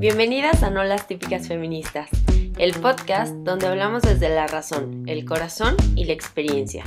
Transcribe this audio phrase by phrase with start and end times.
[0.00, 2.08] Bienvenidas a No las típicas feministas,
[2.56, 6.84] el podcast donde hablamos desde la razón, el corazón y la experiencia.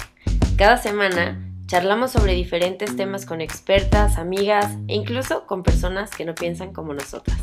[0.58, 6.34] Cada semana charlamos sobre diferentes temas con expertas, amigas e incluso con personas que no
[6.34, 7.38] piensan como nosotras.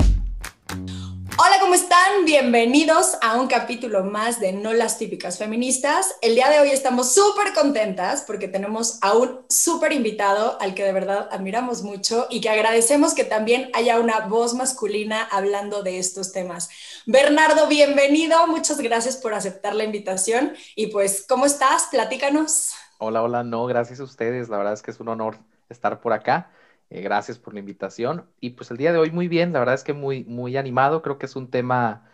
[1.43, 2.27] Hola, ¿cómo están?
[2.27, 6.15] Bienvenidos a un capítulo más de No las típicas feministas.
[6.21, 10.85] El día de hoy estamos súper contentas porque tenemos a un súper invitado al que
[10.85, 15.99] de verdad admiramos mucho y que agradecemos que también haya una voz masculina hablando de
[15.99, 16.69] estos temas.
[17.07, 18.47] Bernardo, bienvenido.
[18.47, 20.53] Muchas gracias por aceptar la invitación.
[20.77, 21.89] Y pues, ¿cómo estás?
[21.91, 22.75] Platícanos.
[22.99, 24.51] Hola, hola, no, gracias a ustedes.
[24.51, 25.39] La verdad es que es un honor
[25.71, 26.51] estar por acá.
[26.91, 28.27] Eh, gracias por la invitación.
[28.41, 31.03] Y pues el día de hoy muy bien, la verdad es que muy, muy animado.
[31.03, 32.11] Creo que es un tema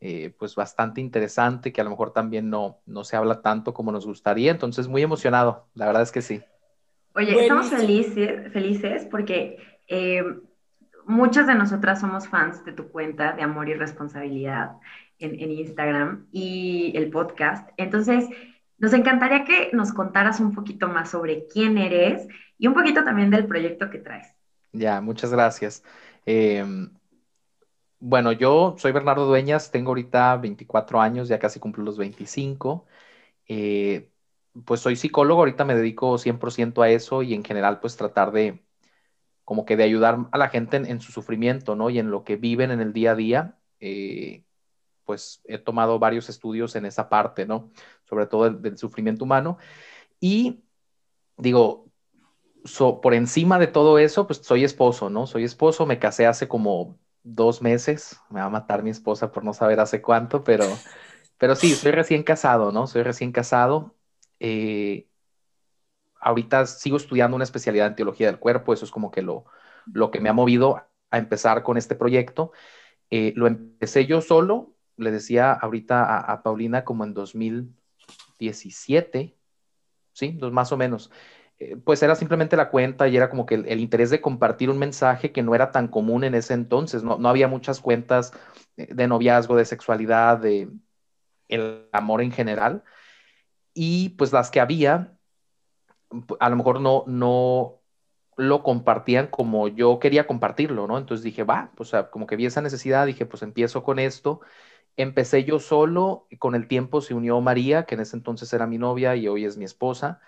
[0.00, 3.92] eh, pues bastante interesante que a lo mejor también no, no se habla tanto como
[3.92, 4.50] nos gustaría.
[4.50, 6.42] Entonces muy emocionado, la verdad es que sí.
[7.14, 10.24] Oye, estamos felices, felices porque eh,
[11.06, 14.72] muchas de nosotras somos fans de tu cuenta de Amor y Responsabilidad
[15.18, 17.68] en, en Instagram y el podcast.
[17.76, 18.28] Entonces,
[18.78, 22.28] nos encantaría que nos contaras un poquito más sobre quién eres
[22.58, 24.34] y un poquito también del proyecto que traes.
[24.72, 25.82] Ya, muchas gracias.
[26.24, 26.90] Em,
[27.98, 32.86] bueno, yo soy Bernardo Dueñas, tengo ahorita 24 años, ya casi cumplo los 25.
[33.48, 34.10] Eh,
[34.64, 38.64] pues soy psicólogo, ahorita me dedico 100% a eso y en general pues tratar de
[39.44, 41.90] como que de ayudar a la gente en, su sufrimiento, ¿no?
[41.90, 43.58] Y en lo que viven en el día a día.
[43.80, 44.44] Eh,
[45.06, 47.70] pues he tomado varios estudios en esa parte, ¿no?
[48.04, 49.56] Sobre todo del, sufrimiento humano.
[50.20, 50.64] Y
[51.38, 51.85] digo,
[53.02, 55.26] por encima de todo eso, pues soy esposo, ¿no?
[55.26, 59.44] Soy esposo, me casé hace como dos meses, me va a matar mi esposa por
[59.44, 60.64] no saber hace cuánto, pero,
[61.38, 62.86] pero sí, soy recién casado, ¿no?
[62.86, 63.94] Soy recién casado.
[64.40, 65.08] Eh,
[66.20, 69.44] ahorita sigo estudiando una especialidad en teología del cuerpo, eso es como que lo,
[69.92, 70.76] lo que me ha movido
[71.10, 72.52] a empezar con este proyecto.
[73.10, 79.36] Eh, lo empecé yo solo, le decía ahorita a, Paulina como en 2017,
[80.12, 80.38] ¿sí?
[80.50, 81.10] más o menos.
[81.58, 84.78] Eh, pues era simplemente la cuenta y era como que el, interés de compartir un
[84.78, 87.02] mensaje que no era tan común en ese entonces.
[87.02, 88.32] No, no había muchas cuentas
[88.76, 90.68] de noviazgo, de sexualidad, de
[91.48, 92.84] el amor en general.
[93.74, 95.16] Y pues las que había,
[96.40, 97.80] a lo mejor no, no
[98.36, 100.98] lo compartían como yo quería compartirlo, ¿no?
[100.98, 104.40] Entonces dije, va, pues como que vi esa necesidad, dije, pues empiezo con esto
[104.96, 108.66] Empecé yo solo, y con el tiempo se unió María, que en ese entonces era
[108.66, 110.20] mi novia y hoy es mi esposa.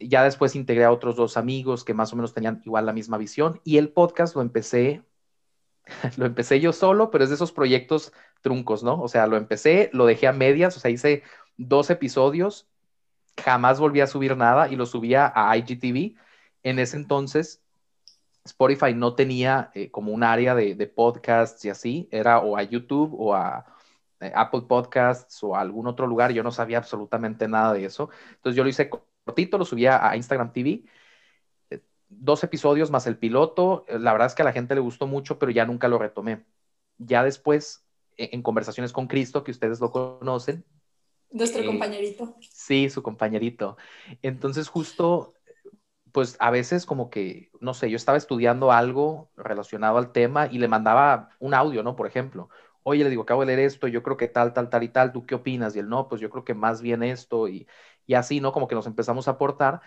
[0.00, 3.18] Ya después integré a otros dos amigos que más o menos tenían igual la misma
[3.18, 5.02] visión y el podcast lo empecé,
[6.16, 9.00] lo empecé yo solo, pero es de esos proyectos truncos, ¿no?
[9.02, 11.22] O sea, lo empecé, lo dejé a medias, o sea, hice
[11.56, 12.68] dos episodios,
[13.36, 16.16] jamás volví a subir nada y lo subía a IGTV.
[16.62, 17.62] En ese entonces
[18.44, 22.62] Spotify no tenía eh, como un área de, de, podcasts y así, era o a
[22.62, 23.66] YouTube o a,
[24.20, 28.10] eh, Apple Podcasts o algún otro lugar, yo no sabía absolutamente nada de eso.
[28.30, 28.90] Entonces yo lo hice
[29.28, 30.84] cortito, lo subía a Instagram TV,
[31.70, 34.80] eh, dos episodios más el piloto, eh, la verdad es que a la gente le
[34.80, 36.46] gustó mucho, pero ya nunca lo retomé.
[36.96, 37.84] Ya después,
[38.16, 40.64] e, en conversaciones con Cristo, que ustedes lo conocen.
[41.30, 42.36] Nuestro compañerito.
[42.40, 43.76] Sí, su compañerito.
[44.22, 45.34] Entonces justo
[46.10, 50.58] pues a veces como que, no sé, yo estaba estudiando algo relacionado al tema y
[50.58, 51.96] le mandaba un audio, ¿no?
[51.96, 52.48] Por ejemplo,
[52.82, 55.12] oye, le digo, acabo de leer esto, yo creo que tal, tal, tal y tal,
[55.12, 55.76] ¿tú qué opinas?
[55.76, 57.66] Y él, no, pues yo creo que más bien esto y,
[58.08, 58.52] y así, ¿no?
[58.52, 59.82] Como que nos empezamos a aportar.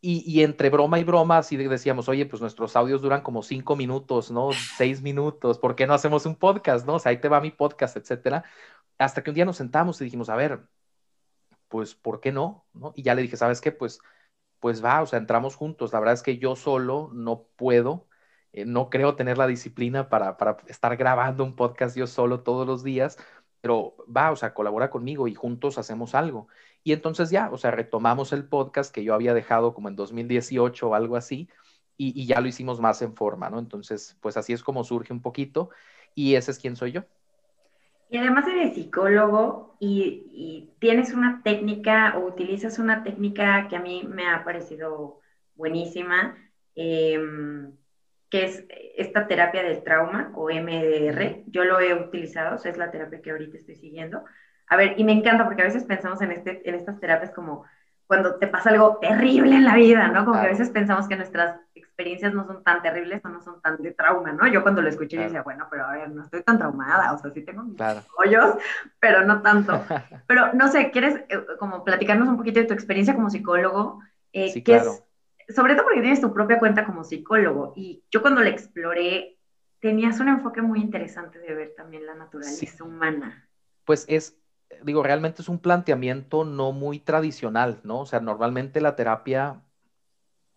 [0.00, 3.76] Y, y, entre broma y broma, así decíamos, oye, pues nuestros audios duran como cinco
[3.76, 4.50] minutos, ¿no?
[4.52, 6.94] Seis minutos, ¿por qué no hacemos un podcast, no?
[6.96, 8.44] O sea, ahí te va mi podcast, etcétera.
[8.98, 10.68] Hasta que un día nos sentamos y dijimos, a ver,
[11.68, 12.66] pues, ¿por qué no?
[12.74, 12.92] ¿no?
[12.96, 13.72] Y ya le dije, ¿sabes qué?
[13.72, 14.00] Pues,
[14.60, 15.92] pues va, o sea, entramos juntos.
[15.92, 18.08] La verdad es que yo solo no puedo
[18.56, 20.36] eh, no creo tener la disciplina para,
[20.68, 23.18] estar grabando un podcast yo solo todos los días,
[23.60, 26.48] pero va, o sea, colabora conmigo y juntos hacemos algo.
[26.86, 30.88] Y entonces ya, o sea, retomamos el podcast que yo había dejado como en 2018
[30.88, 31.48] o algo así,
[31.96, 33.58] y, ya lo hicimos más en forma, ¿no?
[33.58, 35.70] Entonces, pues así es como surge un poquito,
[36.14, 37.02] y ese es quien soy yo.
[38.08, 43.80] Y además eres psicólogo y, y, tienes una técnica o utilizas una técnica que a
[43.80, 45.18] mí me ha parecido
[45.56, 46.36] buenísima.
[46.76, 47.18] Eh,
[48.30, 48.64] que es
[48.96, 51.44] esta terapia del trauma o MDR.
[51.46, 54.24] Yo lo he utilizado, o sea, es la terapia que ahorita estoy siguiendo.
[54.68, 57.64] A ver, y me encanta porque a veces pensamos en, este, en estas terapias como
[58.06, 60.24] cuando te pasa algo terrible en la vida, ¿no?
[60.24, 63.60] Como que a veces pensamos que nuestras experiencias no son tan terribles o no son
[63.60, 64.46] tan de trauma, ¿no?
[64.46, 67.32] Yo cuando lo escuché decía, bueno, pero a ver, no estoy tan traumada, o sea,
[67.32, 67.80] sí tengo mis
[68.16, 68.56] hoyos,
[69.00, 69.82] pero no tanto.
[70.28, 74.00] Pero no sé, ¿quieres eh, como platicarnos un poquito de tu experiencia como psicólogo?
[74.32, 74.92] Eh, sí, claro
[75.48, 77.72] sobre todo porque tienes tu propia cuenta como psicólogo.
[77.76, 79.38] Y yo cuando la exploré,
[79.80, 83.48] tenías un enfoque muy interesante de ver también la naturaleza humana.
[83.84, 84.36] Pues es,
[84.84, 88.00] digo, realmente es un planteamiento no muy tradicional, ¿no?
[88.00, 89.62] O sea, normalmente la terapia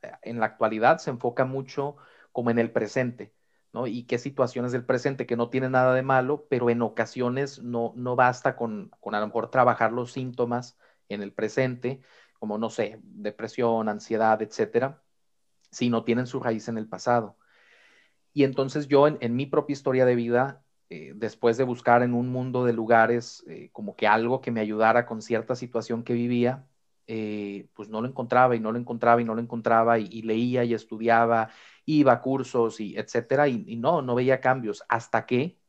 [0.02, 1.98] eh, en la actualidad se enfoca mucho
[2.32, 3.34] como en el presente,
[3.74, 3.88] ¿no?
[3.88, 7.94] Y qué situaciones del presente que no tienen nada de malo, pero en ocasiones no,
[7.96, 10.78] no basta con, con a lo mejor trabajar los síntomas
[11.10, 12.02] en el presente,
[12.40, 15.04] como, no sé, depresión, ansiedad, etcétera,
[15.72, 17.38] si no tienen su raíz en el pasado.
[18.34, 22.30] Y entonces yo en, mi propia historia de vida, eh, después de buscar en un
[22.30, 26.68] mundo de lugares eh, como que algo que me ayudara con cierta situación que vivía,
[27.06, 30.64] eh, pues no lo encontraba y no lo encontraba y no lo encontraba y, leía
[30.64, 31.50] y estudiaba,
[31.86, 35.60] iba a cursos y etcétera y, y, no, no veía cambios hasta que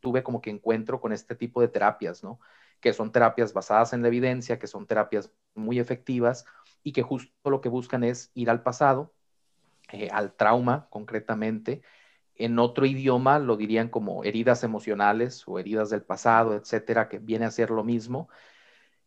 [0.00, 2.38] tuve como que encuentro con este tipo de terapias, ¿no?
[2.80, 6.44] Que son terapias basadas en la evidencia, que son terapias muy efectivas
[6.82, 9.14] y que justo lo que buscan es ir al pasado,
[10.12, 11.82] al trauma concretamente,
[12.38, 17.44] en otro idioma lo dirían como heridas emocionales o heridas del pasado, etcétera, que viene
[17.44, 18.28] a ser lo mismo.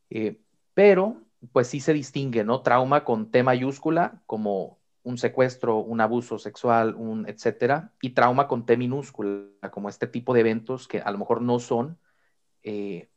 [0.10, 0.42] Eh,
[0.74, 2.62] pero, pues sí se distingue, ¿no?
[2.62, 8.66] Trauma con T mayúscula, como un secuestro, un abuso sexual, un etcétera, y trauma con
[8.66, 11.98] T minúscula, como este tipo de eventos que a lo mejor no son
[12.63, 13.10] eh,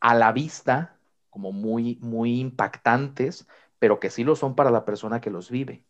[0.00, 0.98] a la vista
[1.30, 5.84] como muy, muy impactantes, pero que sí lo son para la persona que los vive,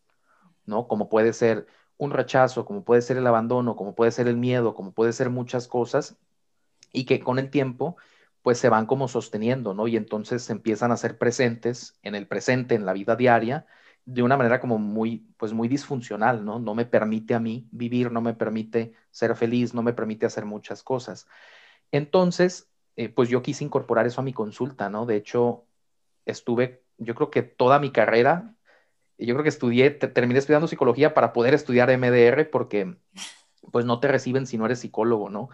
[0.65, 0.87] ¿no?
[0.87, 1.67] Como puede ser
[2.05, 5.29] un rechazo, como puede ser el abandono, como puede ser el miedo, como puede ser
[5.29, 6.17] muchas cosas,
[6.91, 7.97] y que con el tiempo
[8.43, 9.87] pues se van como sosteniendo, ¿no?
[9.87, 13.65] Y entonces se empiezan a ser presentes en el presente, en la vida diaria,
[14.05, 16.59] de una manera como muy, pues muy disfuncional, ¿no?
[16.59, 20.45] No me permite a mí vivir, no me permite ser feliz, no me permite hacer
[20.45, 21.25] muchas cosas.
[21.91, 25.05] Entonces, eh, pues yo quise incorporar eso a mi consulta, ¿no?
[25.05, 25.65] De hecho,
[26.25, 28.55] estuve, yo creo que toda mi carrera
[29.25, 32.97] yo creo que estudié, terminé estudiando psicología para poder estudiar MDR porque
[33.71, 35.49] pues no te reciben si no eres psicólogo, ¿no?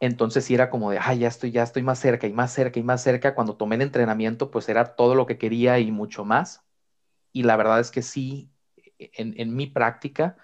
[0.00, 2.80] Entonces sí era como de, ay, ya estoy, ya estoy más cerca y más cerca
[2.80, 3.34] y más cerca.
[3.34, 6.64] Cuando tomé el entrenamiento, pues era todo lo que quería y mucho más.
[7.32, 8.50] Y la verdad es que sí,
[8.98, 10.36] en, en mi práctica,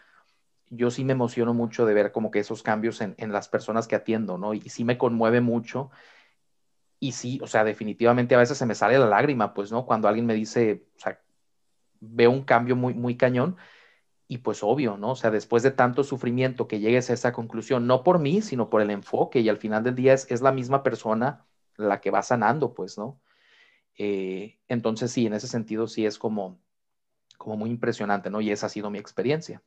[0.71, 3.89] yo sí me emociono mucho de ver como que esos cambios en, en, las personas
[3.89, 4.55] que atiendo, ¿no?
[4.55, 5.91] Y sí me conmueve mucho.
[7.01, 9.87] Y sí, o sea, definitivamente a veces se me sale la lágrima, pues, ¿no?
[9.87, 11.21] Cuando alguien me dice, o sea,
[12.01, 13.57] veo un cambio muy, muy cañón.
[14.29, 15.13] Y pues obvio, ¿no?
[15.13, 18.69] O sea, después de tanto sufrimiento que llegues a esa conclusión, no por mí, sino
[18.69, 21.47] por el enfoque, y al final del día es, la misma persona
[21.77, 23.21] la que va sanando, pues, ¿no?
[23.97, 26.61] Eh, entonces sí, en ese sentido sí es como,
[27.39, 28.41] como muy impresionante, ¿no?
[28.41, 29.63] Y esa ha sido mi experiencia.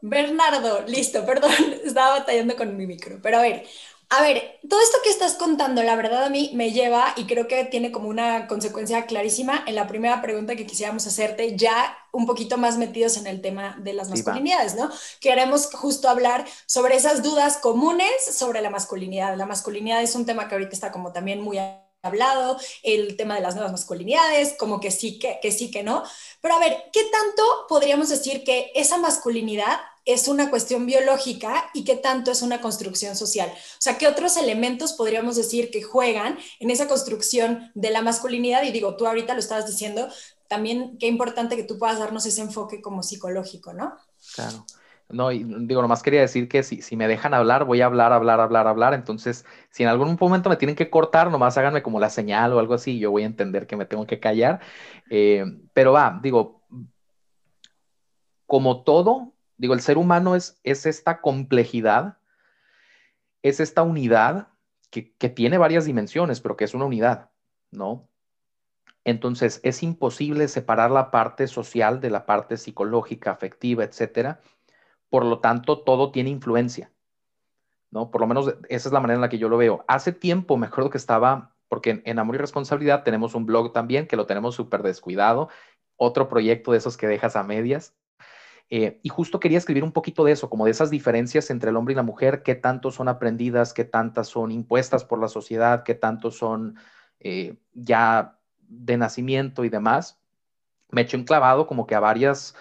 [0.00, 1.50] Bernardo, listo, perdón,
[1.84, 3.64] estaba batallando con mi micro, pero a ver,
[4.08, 7.48] a ver, todo esto que estás contando, la verdad a mí me lleva y creo
[7.48, 12.24] que tiene como una consecuencia clarísima en la primera pregunta que quisiéramos hacerte, ya un
[12.24, 14.90] poquito más metidos en el tema de las masculinidades, ¿no?
[15.20, 19.36] Queremos justo hablar sobre esas dudas comunes sobre la masculinidad.
[19.36, 21.58] La masculinidad es un tema que ahorita está como también muy
[22.02, 26.04] hablado, el tema de las nuevas masculinidades, como que sí, que, que sí, que no.
[26.40, 31.84] Pero a ver, ¿qué tanto podríamos decir que esa masculinidad es una cuestión biológica y
[31.84, 33.50] qué tanto es una construcción social.
[33.50, 38.62] O sea, ¿qué otros elementos podríamos decir que juegan en esa construcción de la masculinidad?
[38.62, 40.08] Y digo, tú ahorita lo estabas diciendo,
[40.48, 43.96] también qué importante que tú puedas darnos ese enfoque como psicológico, ¿no?
[44.34, 44.64] Claro.
[45.08, 48.12] No, y digo, nomás quería decir que si, si me dejan hablar, voy a hablar,
[48.12, 48.94] hablar, hablar, hablar.
[48.94, 52.58] Entonces, si en algún momento me tienen que cortar, nomás háganme como la señal o
[52.58, 54.60] algo así, yo voy a entender que me tengo que callar.
[55.10, 56.62] Eh, pero va, digo,
[58.46, 62.18] como todo, Digo, el ser humano es, es esta complejidad,
[63.42, 64.48] es esta unidad
[64.90, 67.30] que, que tiene varias dimensiones, pero que es una unidad,
[67.70, 68.08] ¿no?
[69.06, 74.40] Entonces, es imposible separar la parte social de la parte psicológica, afectiva, etcétera.
[75.08, 76.90] Por lo tanto, todo tiene influencia,
[77.92, 78.10] ¿no?
[78.10, 79.84] Por lo menos esa es la manera en la que yo lo veo.
[79.86, 84.08] Hace tiempo me acuerdo que estaba, porque en, Amor y Responsabilidad tenemos un blog también
[84.08, 85.50] que lo tenemos súper descuidado,
[85.94, 87.94] otro proyecto de esos que dejas a medias.
[88.68, 91.76] Eh, y justo quería escribir un poquito de eso, como de esas diferencias entre el
[91.76, 95.84] hombre y la mujer, qué tanto son aprendidas, qué tantas son impuestas por la sociedad,
[95.84, 96.76] qué tanto son
[97.20, 100.20] eh, ya de nacimiento y demás.
[100.90, 102.56] Me eché un clavado como que a varios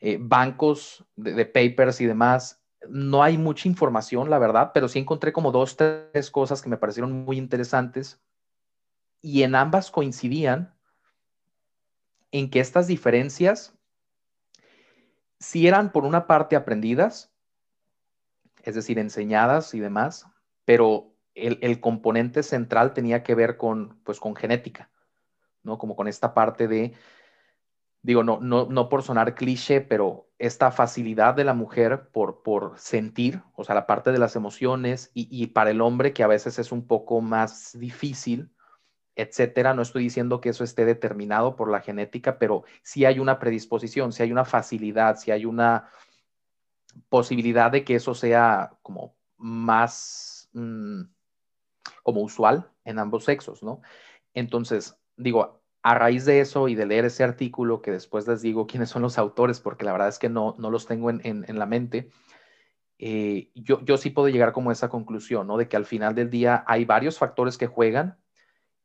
[0.00, 2.60] eh, bancos de, papers y demás.
[2.88, 6.76] No hay mucha información, la verdad, pero sí encontré como dos, tres cosas que me
[6.76, 8.20] parecieron muy interesantes
[9.20, 10.74] y en ambas coincidían
[12.30, 13.77] en que estas diferencias
[15.40, 17.32] si eran por una parte aprendidas,
[18.62, 20.26] es decir, enseñadas y demás,
[20.64, 24.90] pero el, componente central tenía que ver con, pues, con genética,
[25.62, 25.78] ¿no?
[25.78, 26.94] Como con esta parte de,
[28.02, 32.78] digo, no, no, no por sonar cliché, pero esta facilidad de la mujer por, por
[32.78, 36.58] sentir, o sea, la parte de las emociones, y, para el hombre que a veces
[36.58, 38.50] es un poco más difícil,
[39.18, 39.74] etcétera.
[39.74, 44.12] No estoy diciendo que eso esté determinado por la genética, pero sí hay una predisposición,
[44.12, 45.90] sí hay una facilidad, sí hay una
[47.08, 51.02] posibilidad de que eso sea como más mm,
[52.02, 53.82] como usual en ambos sexos, ¿no?
[54.34, 58.66] Entonces, digo, a raíz de eso y de leer ese artículo, que después les digo
[58.66, 61.66] quiénes son los autores, porque la verdad es que no, no los tengo en, la
[61.66, 62.10] mente,
[62.98, 65.56] eh, yo, yo sí puedo llegar como a esa conclusión, ¿no?
[65.56, 68.18] De que al final del día hay varios factores que juegan.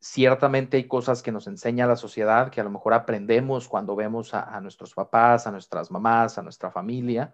[0.06, 4.34] Ciertamente hay cosas que nos enseña la sociedad, que a lo mejor aprendemos cuando vemos
[4.34, 7.32] a, nuestros papás, a nuestras mamás, a nuestra familia,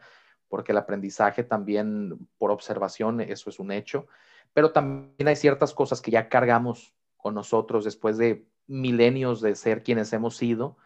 [0.48, 4.06] porque el aprendizaje también por observación, eso es un hecho,
[4.54, 9.82] pero también hay ciertas cosas que ya cargamos con nosotros después de milenios de ser
[9.82, 10.78] quienes hemos sido,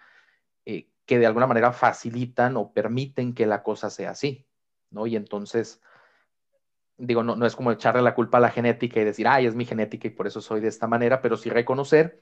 [0.64, 4.48] eh, que de alguna manera facilitan o permiten que la cosa sea así,
[4.90, 5.06] ¿no?
[5.06, 5.82] Y entonces,
[7.06, 9.56] digo, no, no es como echarle la culpa a la genética y decir, ay, es
[9.56, 12.20] mi genética y por eso soy de esta manera, pero sí reconocer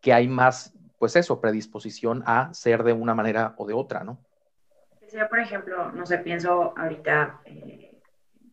[0.00, 4.18] que hay más, pues eso, predisposición a ser de una manera o de otra, ¿no?
[5.12, 7.92] Yo, por ejemplo, no sé, pienso ahorita eh,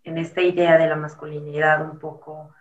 [0.03, 2.51] en esta idea de la masculinidad un poco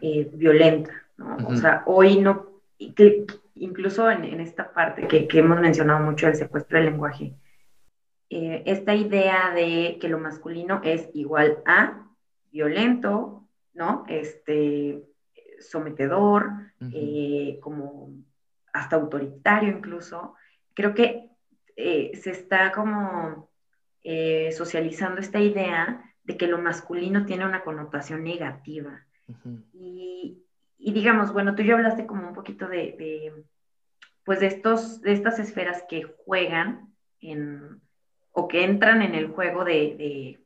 [0.00, 1.36] eh, violenta, ¿no?
[1.48, 2.52] O sea, hoy no
[2.96, 7.34] que incluso en, esta parte que, hemos mencionado mucho del secuestro del lenguaje,
[8.34, 12.08] eh, esta idea de que lo masculino es igual a
[12.50, 14.06] violento, ¿no?
[14.08, 15.02] Este,
[15.60, 18.08] sometedor, eh, como
[18.72, 20.34] hasta autoritario incluso,
[20.72, 21.28] creo que
[21.76, 23.50] eh, se está como
[24.56, 29.04] socializando esta idea de que lo masculino tiene una connotación negativa.
[29.74, 30.42] y,
[30.78, 33.44] y digamos, bueno, tú ya hablaste como un poquito de,
[34.24, 37.82] pues de, estos, de estas esferas que juegan en,
[38.32, 40.40] o que entran en el juego de,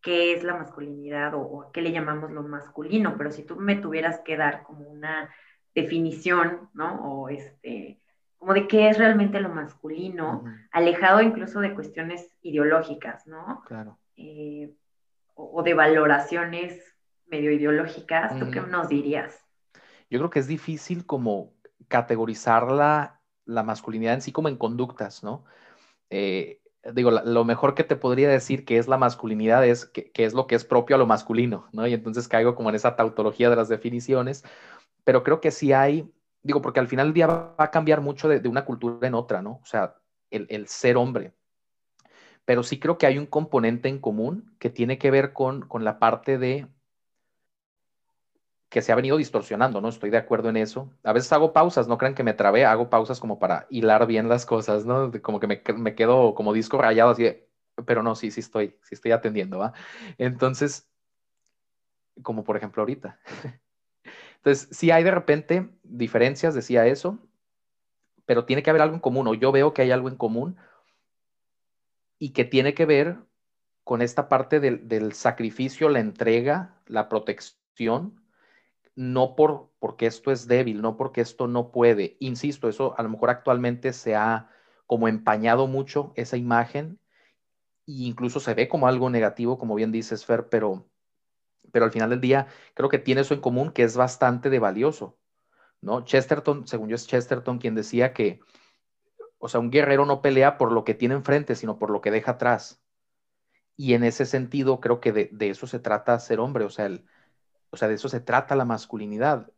[0.00, 4.20] qué es la masculinidad o, qué le llamamos lo masculino, pero si tú me tuvieras
[4.20, 5.30] que dar como una
[5.74, 7.00] definición, ¿no?
[7.02, 8.00] O este,
[8.36, 13.62] como de qué es realmente lo masculino, alejado incluso de cuestiones ideológicas, ¿no?
[13.66, 13.98] Claro.
[14.16, 14.72] Eh,
[15.34, 16.96] o, de valoraciones
[17.26, 19.42] medio ideológicas, ¿tú qué nos dirías?
[20.12, 21.54] yo creo que es difícil como
[21.88, 25.46] categorizar la, masculinidad en sí como en conductas, ¿no?
[26.10, 26.60] Eh,
[26.92, 30.46] digo, lo mejor que te podría decir que es la masculinidad es que, es lo
[30.46, 31.86] que es propio a lo masculino, ¿no?
[31.86, 34.44] Y entonces caigo como en esa tautología de las definiciones,
[35.04, 36.10] pero creo que sí hay,
[36.42, 39.42] digo, porque al final del día va a cambiar mucho de, una cultura en otra,
[39.42, 39.60] ¿no?
[39.62, 39.96] O sea,
[40.30, 41.34] el, ser hombre.
[42.44, 45.84] Pero sí creo que hay un componente en común que tiene que ver con, con
[45.84, 46.66] la parte de
[48.72, 49.90] que se ha venido distorsionando, ¿no?
[49.90, 50.90] Estoy de acuerdo en eso.
[51.04, 54.30] A veces hago pausas, no crean que me trabé, hago pausas como para hilar bien
[54.30, 55.12] las cosas, ¿no?
[55.20, 57.36] Como que me, me quedo como disco rayado así,
[57.84, 59.74] pero no, sí, sí estoy, sí estoy atendiendo, ¿va?
[60.16, 60.88] Entonces,
[62.22, 63.20] como por ejemplo ahorita.
[64.36, 67.18] Entonces, sí hay de repente diferencias, decía eso,
[68.24, 70.56] pero tiene que haber algo en común, o yo veo que hay algo en común
[72.18, 73.18] y que tiene que ver
[73.84, 78.21] con esta parte del, del sacrificio, la entrega, la protección
[78.94, 82.16] no por, porque esto es débil, no porque esto no puede.
[82.20, 84.50] Insisto, eso a lo mejor actualmente se ha
[84.86, 87.00] como empañado mucho esa imagen
[87.86, 90.88] e incluso se ve como algo negativo, como bien dices, Fer, pero,
[91.72, 94.58] pero al final del día creo que tiene eso en común que es bastante de
[94.58, 95.18] valioso,
[95.82, 96.04] ¿no?
[96.04, 98.40] Chesterton, según yo es Chesterton quien decía que,
[99.38, 102.10] o sea, un guerrero no pelea por lo que tiene enfrente, sino por lo que
[102.10, 102.82] deja atrás.
[103.76, 106.86] Y en ese sentido creo que de, de eso se trata ser hombre, o sea,
[106.86, 107.06] el,
[107.72, 109.50] o sea, de eso se trata la masculinidad.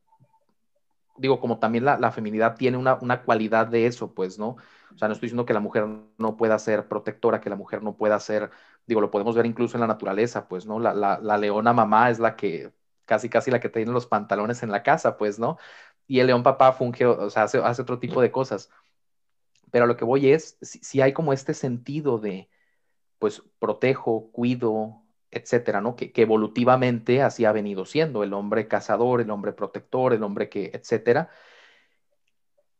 [1.17, 4.57] Digo, como también la, feminidad tiene una, cualidad de eso, pues, ¿no?
[4.95, 5.87] O sea, no estoy diciendo que la mujer
[6.19, 8.51] no pueda ser protectora, que la mujer no pueda ser,
[8.87, 10.79] digo, lo podemos ver incluso en la naturaleza, pues, ¿no?
[10.79, 12.73] La, la, leona mamá es la que,
[13.05, 15.59] casi, casi la que tiene los pantalones en la casa, pues, ¿no?
[16.07, 18.71] Y el león papá funge, o sea, hace, hace otro tipo de cosas.
[19.73, 22.49] Pero a lo que voy es, si hay como este sentido de,
[23.19, 25.04] pues, protejo, cuido,
[25.35, 25.97] etcétera, ¿no?
[25.97, 30.71] Que, evolutivamente así ha venido siendo el hombre cazador, el hombre protector, el hombre que,
[30.75, 31.31] etcétera,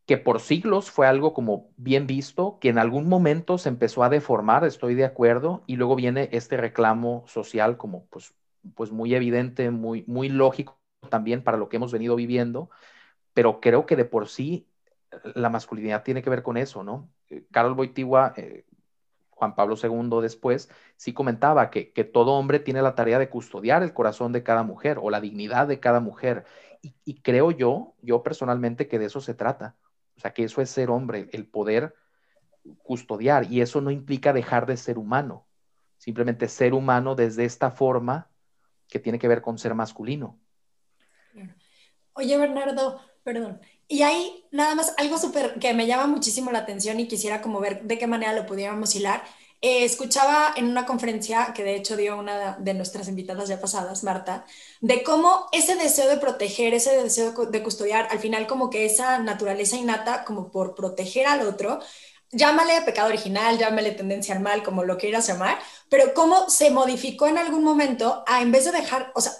[0.07, 4.11] que por siglos fue algo como bien visto, que en algún momento se empezó a
[4.11, 8.35] deformar, estoy de acuerdo, y luego viene este reclamo social como pues,
[8.75, 10.79] pues muy evidente, muy, muy lógico
[11.11, 12.71] también para lo que hemos venido viviendo,
[13.35, 14.69] pero creo que de por sí
[15.35, 17.11] la masculinidad tiene que ver con eso, ¿no?
[17.31, 18.65] Eh, Carol Boitigua, eh,
[19.35, 23.93] Juan Pablo II después, sí comentaba que, todo hombre tiene la tarea de custodiar el
[23.93, 26.45] corazón de cada mujer o la dignidad de cada mujer.
[26.83, 29.77] Y, creo yo, yo personalmente, que de eso se trata.
[30.17, 31.95] O sea, que eso es ser hombre, el poder
[32.83, 35.47] custodiar y eso no implica dejar de ser humano,
[35.99, 38.31] simplemente ser humano desde esta forma
[38.89, 40.39] que tiene que ver con ser masculino.
[42.15, 43.61] Oye, Bernardo, perdón.
[43.89, 47.61] Y hay nada más algo súper que me llama muchísimo la atención y quisiera como
[47.61, 49.23] ver de qué manera lo pudiéramos hilar.
[49.61, 54.05] Eh, escuchaba en una conferencia que de hecho dio una de nuestras invitadas ya pasadas,
[54.05, 54.45] Marta,
[54.81, 59.19] de cómo ese deseo de proteger, ese deseo de custodiar, al final como que esa
[59.21, 61.81] naturaleza innata como por proteger al otro,
[62.31, 67.27] llámale pecado original, llámale tendencia al mal, como lo quieras llamar, pero cómo se modificó
[67.27, 69.33] en algún momento a en vez de dejar, o sea,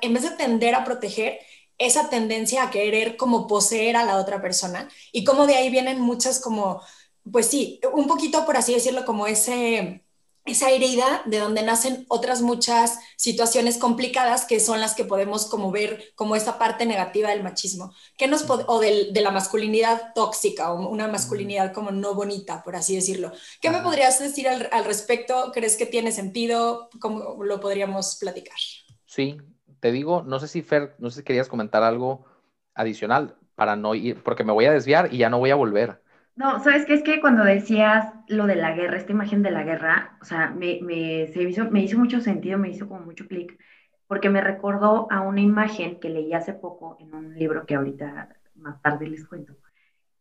[0.00, 1.40] en vez de tender a proteger,
[1.86, 6.00] esa tendencia a querer como poseer a la otra persona y cómo de ahí vienen
[6.00, 6.82] muchas como
[7.30, 10.04] pues sí, un poquito por así decirlo, como ese,
[10.44, 15.70] esa herida de donde nacen otras muchas situaciones complicadas que son las que podemos como
[15.70, 20.88] ver como esa parte negativa del machismo, que nos o de la masculinidad tóxica o
[20.88, 23.32] una masculinidad como no bonita, por así decirlo.
[23.60, 25.52] ¿Qué me podrías decir al, al respecto?
[25.52, 26.90] ¿Crees que tiene sentido?
[27.00, 28.58] ¿Cómo lo podríamos platicar?
[29.06, 29.36] Sí,
[29.82, 32.24] te digo, no sé si Fer, no sé si querías comentar algo
[32.72, 36.00] adicional para no ir, porque me voy a desviar y ya no voy a volver.
[36.36, 36.94] No, ¿sabes qué?
[36.94, 40.50] Es que cuando decías lo de la guerra, esta imagen de la guerra, o sea,
[40.50, 43.58] me, me, se hizo, me hizo mucho sentido, me hizo como mucho clic,
[44.06, 48.36] porque me recordó a una imagen que leí hace poco en un libro que ahorita
[48.54, 49.56] más tarde les cuento,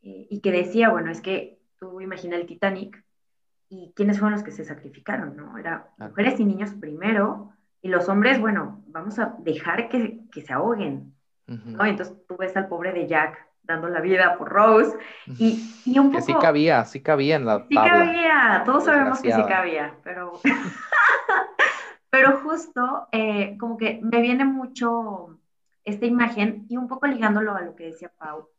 [0.01, 3.05] eh, y que decía, bueno, es que tú imagina el Titanic
[3.69, 5.55] y quiénes fueron los que se sacrificaron, ¿no?
[5.59, 10.53] Era mujeres y niños primero, y los hombres, bueno, vamos a dejar que, que se
[10.53, 11.13] ahoguen,
[11.47, 11.83] ¿no?
[11.85, 14.97] entonces tú ves al pobre de Jack dando la vida por Rose.
[15.37, 16.25] Y, y un poco...
[16.25, 20.39] Que sí cabía, sí cabía en la Sí cabía, todos sabemos que sí cabía, pero...
[22.09, 25.39] pero justo eh, como que me viene mucho
[25.83, 28.49] esta imagen y un poco ligándolo a lo que decía Pau,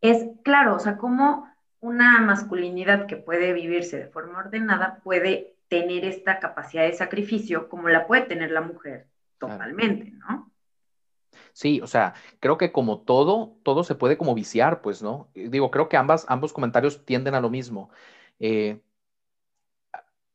[0.00, 1.48] es claro, o sea, como
[1.80, 7.88] una masculinidad que puede vivirse de forma ordenada puede tener esta capacidad de sacrificio como
[7.88, 10.52] la puede tener la mujer totalmente, ¿no?
[11.52, 15.30] Sí, o sea, creo que como todo, todo se puede como viciar, pues, ¿no?
[15.34, 17.90] Digo, creo que ambas, ambos comentarios tienden a lo mismo.
[18.38, 18.80] Eh,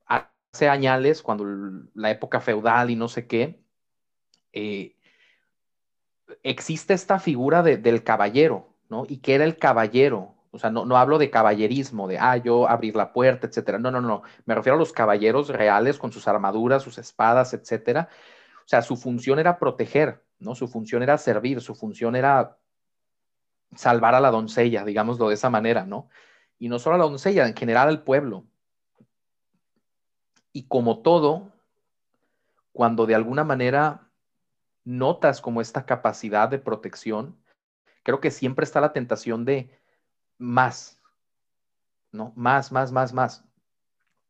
[0.06, 1.46] hace años, cuando
[1.94, 3.62] la época feudal y no sé qué,
[4.52, 4.96] eh,
[6.44, 9.06] existe esta figura del caballero, ¿no?
[9.08, 10.36] ¿Y qué era el caballero?
[10.52, 13.78] O sea, no, no hablo de caballerismo, de, ah, yo abrir la puerta, etcétera.
[13.78, 14.24] No, no, no.
[14.46, 18.10] Me refiero a los caballeros reales con sus armaduras, sus espadas, etcétera.
[18.66, 20.56] O sea, su función era proteger, ¿no?
[20.56, 22.58] Su función era servir, su función era
[23.76, 26.10] salvar a la doncella, digámoslo de esa manera, ¿no?
[26.58, 28.46] Y no solo a la doncella, en general al pueblo.
[30.52, 31.52] Y como todo,
[32.74, 34.10] cuando de alguna manera
[34.84, 37.38] notas como esta capacidad de protección,
[38.04, 39.70] creo que siempre está la tentación de
[40.40, 41.00] más,
[42.12, 42.34] ¿no?
[42.36, 43.46] Más, más, más, más.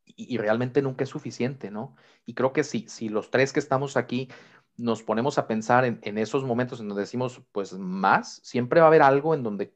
[0.05, 1.95] Y, realmente nunca es suficiente, ¿no?
[2.25, 4.27] Y creo que si, si los tres que estamos aquí
[4.75, 8.89] nos ponemos a pensar en, esos momentos en donde decimos, pues más, siempre va a
[8.89, 9.73] haber algo en donde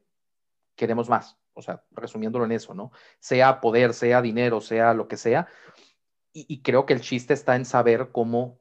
[0.76, 1.38] queremos más.
[1.52, 2.90] O sea, resumiéndolo en eso, ¿no?
[3.20, 5.46] Sea poder, sea dinero, sea lo que sea.
[6.32, 8.58] Y, creo que el chiste está en saber cómo,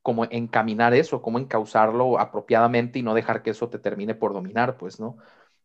[0.00, 4.78] cómo encaminar eso, cómo encauzarlo apropiadamente y no dejar que eso te termine por dominar,
[4.78, 5.18] pues, ¿no?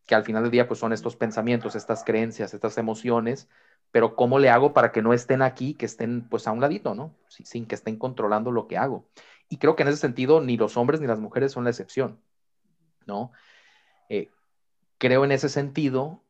[0.05, 3.47] Que al final del día, pues son estos pensamientos, estas creencias, estas emociones,
[3.91, 6.95] pero ¿cómo le hago para que no estén aquí, que estén pues a un ladito,
[6.95, 7.15] ¿no?
[7.27, 9.07] sin que estén controlando lo que hago.
[9.49, 12.19] Y creo que en ese sentido ni los hombres ni las mujeres son la excepción,
[13.05, 13.31] ¿no?
[14.09, 14.31] Eh,
[14.97, 16.23] creo en ese sentido,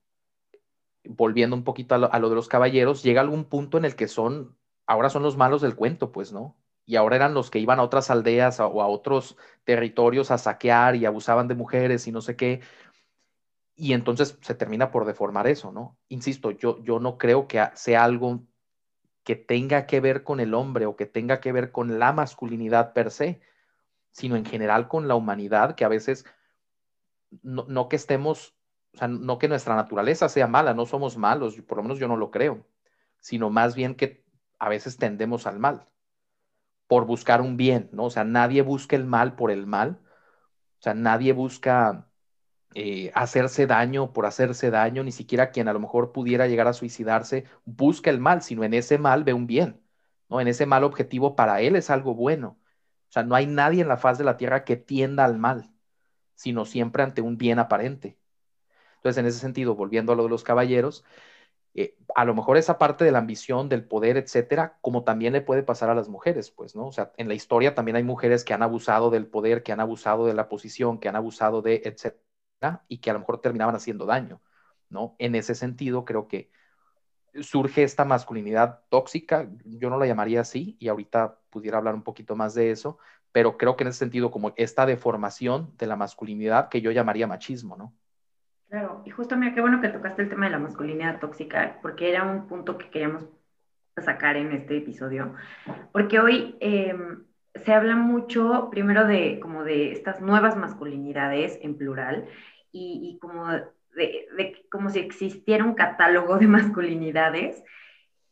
[1.06, 4.58] volviendo un poquito a lo, de los caballeros, llega algún punto en el que son,
[4.86, 6.58] ahora son los malos del cuento, pues, ¿no?
[6.86, 10.96] Y ahora eran los que iban a otras aldeas o a otros territorios a saquear
[10.98, 12.62] y abusaban de mujeres y no sé qué.
[13.76, 15.98] Y entonces se termina por deformar eso, ¿no?
[16.08, 18.44] Insisto, yo, yo no creo que sea algo
[19.24, 22.94] que tenga que ver con el hombre o que tenga que ver con la masculinidad
[22.94, 23.42] per se,
[24.12, 26.26] sino en general con la humanidad, que a veces
[27.42, 28.56] no, que estemos,
[28.94, 32.08] o sea, no que nuestra naturaleza sea mala, no somos malos, por lo menos yo
[32.08, 32.68] no lo creo,
[33.20, 34.24] sino más bien que
[34.60, 35.88] a veces tendemos al mal
[36.88, 38.06] por buscar un bien, ¿no?
[38.06, 40.00] O sea, nadie busca el mal por el mal,
[40.80, 42.08] o sea, nadie busca
[42.76, 46.74] eh, hacerse daño por hacerse daño, ni siquiera quien a lo mejor pudiera llegar a
[46.74, 49.82] suicidarse busca el mal, sino en ese mal ve un bien,
[50.30, 50.42] ¿no?
[50.42, 52.60] En ese mal objetivo para él es algo bueno.
[53.10, 55.72] O sea, no hay nadie en la faz de la tierra que tienda al mal,
[56.36, 58.18] sino siempre ante un bien aparente.
[58.98, 61.06] Entonces, en ese sentido, volviendo a lo de los caballeros,
[61.76, 65.42] eh, a lo mejor esa parte de la ambición, del poder, etcétera, como también le
[65.42, 66.88] puede pasar a las mujeres, pues, ¿no?
[66.88, 69.80] O sea, en la historia también hay mujeres que han abusado del poder, que han
[69.80, 72.24] abusado de la posición, que han abusado de, etcétera
[72.88, 74.42] y que a lo mejor terminaban haciendo daño,
[74.90, 75.16] ¿no?
[75.20, 76.52] En ese sentido, creo que
[77.42, 82.36] surge esta masculinidad tóxica, yo no la llamaría así, y ahorita pudiera hablar un poquito
[82.36, 82.98] más de eso,
[83.32, 87.28] pero creo que en ese sentido, como esta deformación de la masculinidad que yo llamaría
[87.28, 87.94] machismo, ¿no?
[88.70, 92.10] Claro, y justo mira, qué bueno que tocaste el tema de la masculinidad tóxica, porque
[92.10, 93.26] era un punto que queríamos
[93.98, 95.36] sacar en este episodio,
[95.92, 97.24] porque hoy em,
[97.56, 102.28] se habla mucho, primero de como de estas nuevas masculinidades en plural,
[102.74, 103.48] y, y como
[103.96, 107.64] de, como si existiera un catálogo de masculinidades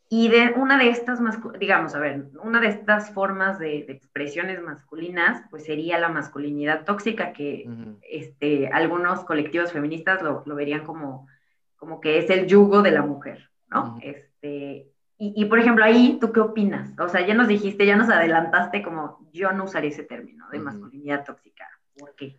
[0.10, 1.22] y de una de estas,
[1.58, 7.32] digamos, a ver, una de estas formas de, expresiones masculinas, pues sería la masculinidad tóxica,
[7.32, 7.66] que
[8.10, 11.30] este, algunos colectivos feministas lo, lo, verían como,
[11.78, 14.00] como que es el yugo de la mujer, ¿no?
[14.02, 16.92] este, y, y, por ejemplo, ahí, ¿tú qué opinas?
[17.00, 20.60] O sea, ya nos dijiste, ya nos adelantaste como yo no usaría ese término de
[20.60, 21.70] masculinidad tóxica.
[21.98, 22.38] ¿Por qué?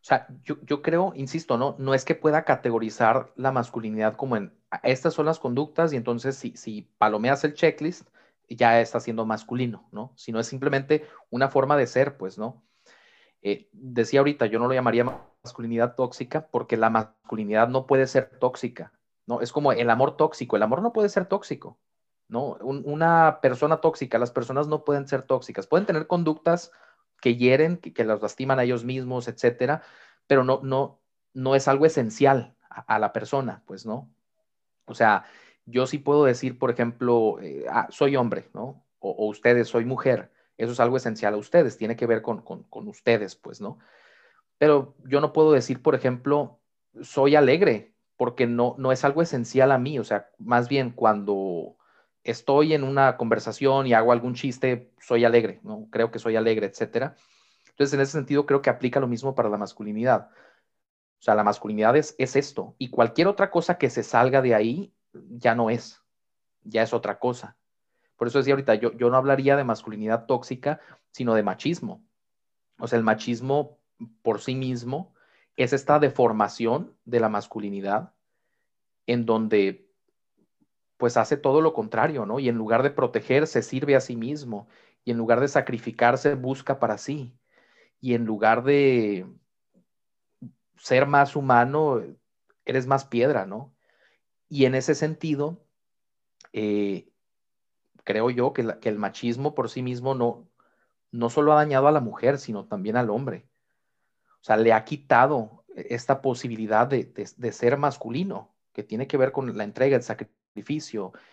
[0.00, 1.74] O sea, yo, creo, insisto, ¿no?
[1.78, 6.36] No es que pueda categorizar la masculinidad como en estas son las conductas y entonces
[6.36, 8.08] si, si palomeas el checklist,
[8.48, 10.12] ya está siendo masculino, ¿no?
[10.16, 12.62] Sino es simplemente una forma de ser, pues, ¿no?
[13.42, 15.04] Eh, decía ahorita, yo no lo llamaría
[15.44, 18.92] masculinidad tóxica porque la masculinidad no puede ser tóxica,
[19.26, 19.40] ¿no?
[19.40, 21.78] Es como el amor tóxico, el amor no puede ser tóxico,
[22.28, 22.58] ¿no?
[22.60, 26.72] una persona tóxica, las personas no pueden ser tóxicas, pueden tener conductas
[27.20, 29.82] que hieren, que, los lastiman a ellos mismos, etcétera,
[30.26, 31.00] pero no, no,
[31.34, 34.10] no es algo esencial a, la persona, pues, ¿no?
[34.86, 35.24] O sea,
[35.66, 38.84] yo sí puedo decir, por ejemplo, eh, ah, soy hombre, ¿no?
[39.00, 40.30] O, ustedes, soy mujer.
[40.56, 43.78] Eso es algo esencial a ustedes, tiene que ver con, con ustedes, pues, ¿no?
[44.58, 46.60] Pero yo no puedo decir, por ejemplo,
[47.02, 49.98] soy alegre, porque no, no es algo esencial a mí.
[49.98, 51.77] O sea, más bien cuando
[52.30, 55.88] estoy en una conversación y hago algún chiste, soy alegre, ¿no?
[55.90, 57.16] Creo que soy alegre, etcétera.
[57.70, 60.28] Entonces, en ese sentido, creo que aplica lo mismo para la masculinidad.
[60.30, 62.74] O sea, la masculinidad es, es esto.
[62.78, 66.02] Y cualquier otra cosa que se salga de ahí, ya no es.
[66.64, 67.56] Ya es otra cosa.
[68.16, 70.80] Por eso decía ahorita, yo, yo no hablaría de masculinidad tóxica,
[71.12, 72.04] sino de machismo.
[72.78, 73.78] O sea, el machismo
[74.22, 75.14] por sí mismo
[75.56, 78.12] es esta deformación de la masculinidad
[79.06, 79.87] en donde
[80.98, 82.40] pues hace todo lo contrario, ¿no?
[82.40, 84.68] Y en lugar de proteger, se sirve a sí mismo.
[85.04, 87.32] Y en lugar de sacrificarse, busca para sí.
[88.00, 89.24] Y en lugar de
[90.76, 92.02] ser más humano,
[92.64, 93.72] eres más piedra, ¿no?
[94.48, 95.64] Y en ese sentido,
[96.52, 97.08] eh,
[98.02, 100.48] creo yo que, el machismo por sí mismo no,
[101.12, 103.46] no solo ha dañado a la mujer, sino también al hombre.
[104.40, 109.30] O sea, le ha quitado esta posibilidad de, de ser masculino, que tiene que ver
[109.30, 110.37] con la entrega, el sacrificio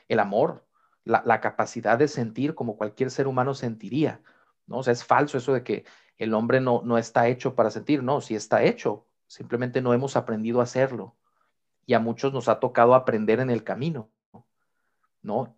[0.07, 0.65] el amor,
[1.03, 4.21] la, capacidad de sentir como cualquier ser humano sentiría,
[4.67, 4.79] ¿no?
[4.79, 5.85] O sea, es falso eso de que
[6.17, 10.15] el hombre no, no está hecho para sentir, no, sí está hecho, simplemente no hemos
[10.15, 11.15] aprendido a hacerlo.
[11.85, 14.09] Y a muchos nos ha tocado aprender en el camino,
[15.21, 15.55] ¿no?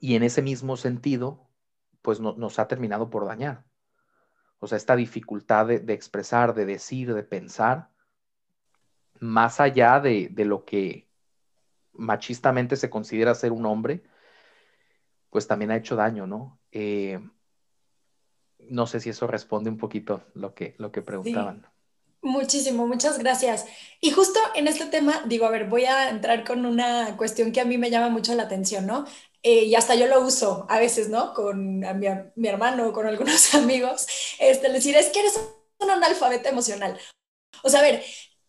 [0.00, 1.48] Y en ese mismo sentido,
[2.02, 3.64] pues nos ha terminado por dañar.
[4.58, 7.90] O sea, esta dificultad de, expresar, de decir, de pensar,
[9.18, 11.08] más allá de, de, lo que
[11.98, 14.02] machistamente se considera ser un hombre,
[15.30, 16.60] pues también ha hecho daño, ¿no?
[16.72, 17.20] Eh,
[18.58, 21.66] no sé si eso responde un poquito lo que, lo que preguntaban.
[22.22, 23.66] Muchísimo, muchas gracias.
[24.00, 27.60] Y justo en este tema, digo, a ver, voy a entrar con una cuestión que
[27.60, 29.04] a mí me llama mucho la atención, ¿no?
[29.42, 31.32] Eh, y hasta yo lo uso a veces, ¿no?
[31.34, 34.06] Con mi, mi, hermano o con algunos amigos,
[34.40, 35.38] este, decir, es que eres
[35.78, 36.98] un analfabeto emocional.
[37.62, 38.02] O sea, a ver,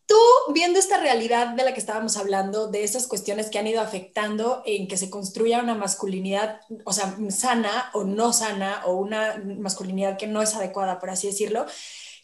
[0.07, 0.15] Tú,
[0.53, 4.63] viendo esta realidad de la que estábamos hablando, de esas cuestiones que han ido afectando
[4.65, 10.17] en que se construya una masculinidad, o sea, sana o no sana, o una masculinidad
[10.17, 11.65] que no es adecuada, por así decirlo,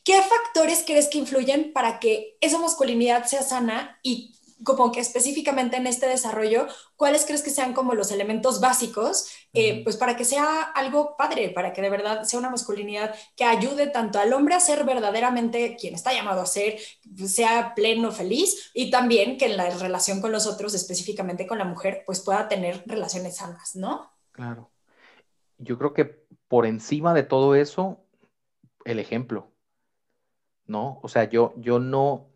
[0.06, 5.78] ¿qué factores crees que influyen para que esa masculinidad sea sana y como que específicamente
[5.78, 10.26] en este desarrollo, ¿cuáles crees que sean como los elementos básicos, eh, pues para que
[10.26, 14.56] sea algo padre, para que de verdad sea una masculinidad que ayude tanto al hombre
[14.56, 16.78] a ser verdaderamente quien está llamado a ser,
[17.26, 21.66] sea pleno, feliz, y también que en la relación con los otros, específicamente con la
[21.66, 24.12] mujer, pues pueda tener relaciones sanas, ¿no?
[24.32, 24.72] Claro.
[25.58, 28.06] Yo creo que por encima de todo eso,
[28.86, 29.52] el ejemplo,
[30.66, 31.00] ¿no?
[31.02, 32.33] O sea, yo, yo no,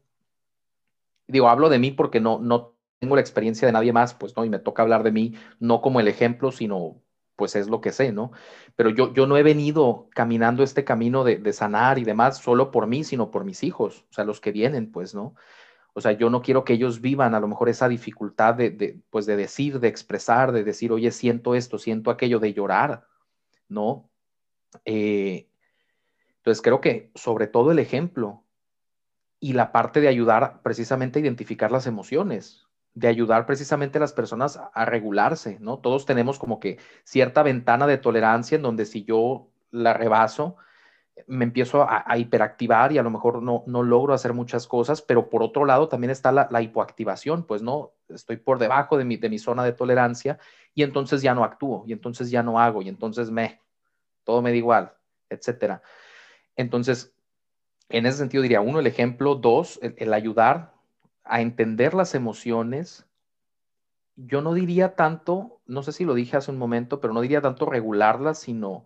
[1.27, 4.45] digo, hablo de mí porque no, no tengo la experiencia de nadie más, pues, ¿no?
[4.45, 7.01] Y me toca hablar de mí no como el ejemplo, sino
[7.37, 8.31] pues es lo que sé, ¿no?
[8.75, 12.87] Pero yo, yo no he venido caminando este camino de, sanar y demás solo por
[12.87, 15.35] mí, sino por mis hijos, o sea, los que vienen, pues, ¿no?
[15.93, 19.27] O sea, yo no quiero que ellos vivan a lo mejor esa dificultad de, pues,
[19.27, 23.05] de decir, de expresar, de decir, oye, siento esto, siento aquello, de llorar,
[23.69, 24.09] ¿no?
[24.85, 25.47] Eh,
[26.37, 28.43] entonces, creo que sobre todo el ejemplo,
[29.39, 34.13] y la parte de ayudar precisamente a identificar las emociones, de ayudar precisamente a las
[34.13, 35.79] personas a regularse, ¿no?
[35.79, 40.55] Todos tenemos como que cierta ventana de tolerancia en donde si yo la rebaso,
[41.25, 45.29] me empiezo a, hiperactivar y a lo mejor no, no, logro hacer muchas cosas, pero
[45.29, 49.29] por otro lado también está la, hipoactivación, pues no, estoy por debajo de mi, de
[49.29, 50.37] mi zona de tolerancia
[50.75, 53.59] y entonces ya no actúo y entonces ya no hago y entonces me,
[54.23, 54.93] todo me da igual,
[55.29, 55.81] etcétera.
[56.55, 57.16] Entonces,
[57.89, 60.73] en ese sentido diría, uno, el ejemplo, dos, el ayudar
[61.23, 63.05] a entender las emociones.
[64.15, 67.41] Yo no diría tanto, no sé si lo dije hace un momento, pero no diría
[67.41, 68.85] tanto regularlas, sino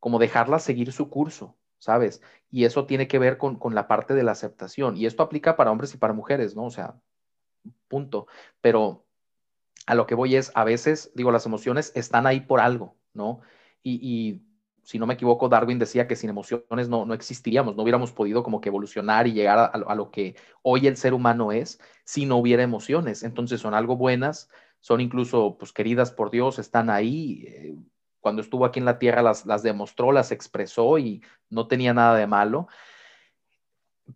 [0.00, 2.22] como dejarlas seguir su curso ¿sabes?
[2.50, 4.96] Y eso tiene que ver con, la parte de la aceptación.
[4.96, 6.66] Y esto aplica para hombres y para mujeres, ¿no?
[6.66, 6.94] O sea,
[7.88, 8.28] punto.
[8.60, 9.04] Pero
[9.86, 13.40] a lo que voy es, a veces, digo, las emociones están ahí por algo, ¿no?
[13.82, 14.42] Y,
[14.82, 18.42] si no me equivoco, Darwin decía que sin emociones no, no existiríamos, no hubiéramos podido
[18.42, 22.36] como que evolucionar y llegar a, lo que hoy el ser humano es si no
[22.36, 23.22] hubiera emociones.
[23.22, 24.48] Entonces son algo buenas,
[24.80, 27.76] son incluso pues queridas por Dios, están ahí, eh,
[28.20, 32.16] cuando estuvo aquí en la tierra las, las demostró, las expresó y no tenía nada
[32.16, 32.68] de malo.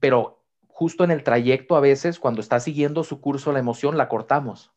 [0.01, 4.09] Pero justo en el trayecto a veces, cuando está siguiendo su curso la emoción, la
[4.09, 4.73] cortamos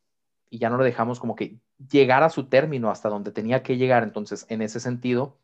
[0.50, 3.78] y ya no le dejamos como que llegar a su término hasta donde tenía que
[3.78, 4.04] llegar.
[4.04, 5.38] Entonces, en ese sentido,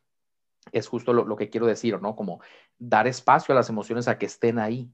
[0.72, 2.16] es justo lo, que quiero decir, ¿no?
[2.16, 2.40] Como
[2.78, 4.90] dar espacio a las emociones a que estén ahí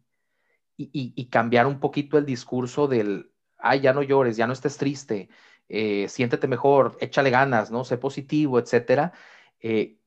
[0.76, 5.28] y, cambiar un poquito el discurso del, ay, ya no llores, ya no estés triste,
[5.68, 7.84] eh, siéntete mejor, échale ganas, ¿no?
[7.84, 9.12] Sé positivo, etcétera.
[9.60, 9.98] Eh,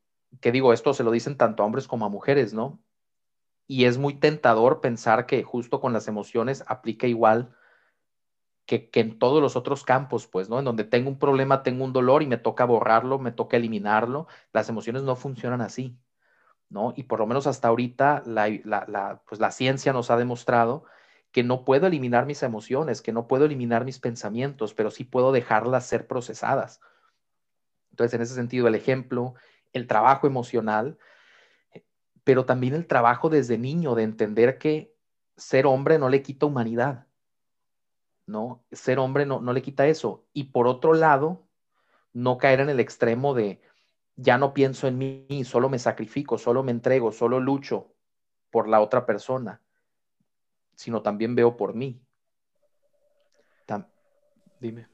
[0.42, 2.82] que digo, esto se lo dicen tanto a hombres como a mujeres, ¿no?
[3.68, 7.56] Y es muy tentador pensar que justo con las emociones aplica igual
[8.66, 10.60] que, en todos los otros campos, pues, ¿no?
[10.60, 14.28] En donde tengo un problema, tengo un dolor y me toca borrarlo, me toca eliminarlo.
[14.54, 15.98] Las emociones no funcionan así,
[16.70, 16.94] ¿no?
[16.96, 20.86] Y por lo menos hasta ahorita la, la, pues la ciencia nos ha demostrado
[21.32, 25.32] que no puedo eliminar mis emociones, que no puedo eliminar mis pensamientos, pero sí puedo
[25.32, 26.80] dejarlas ser procesadas.
[27.90, 29.34] Entonces, en ese sentido, el ejemplo,
[29.74, 30.98] el trabajo emocional,
[32.24, 34.96] pero también el trabajo desde niño de entender que
[35.36, 37.08] ser hombre no le quita humanidad,
[38.26, 38.64] ¿no?
[38.72, 40.26] Ser hombre no, no le quita eso.
[40.34, 41.48] Y por otro lado,
[42.14, 43.62] no caer en el extremo de
[44.16, 47.94] ya no pienso en mí, solo me sacrifico, solo me entrego, solo lucho
[48.52, 49.64] por la otra persona
[50.76, 52.00] sino también veo por mí.
[54.60, 54.88] dime.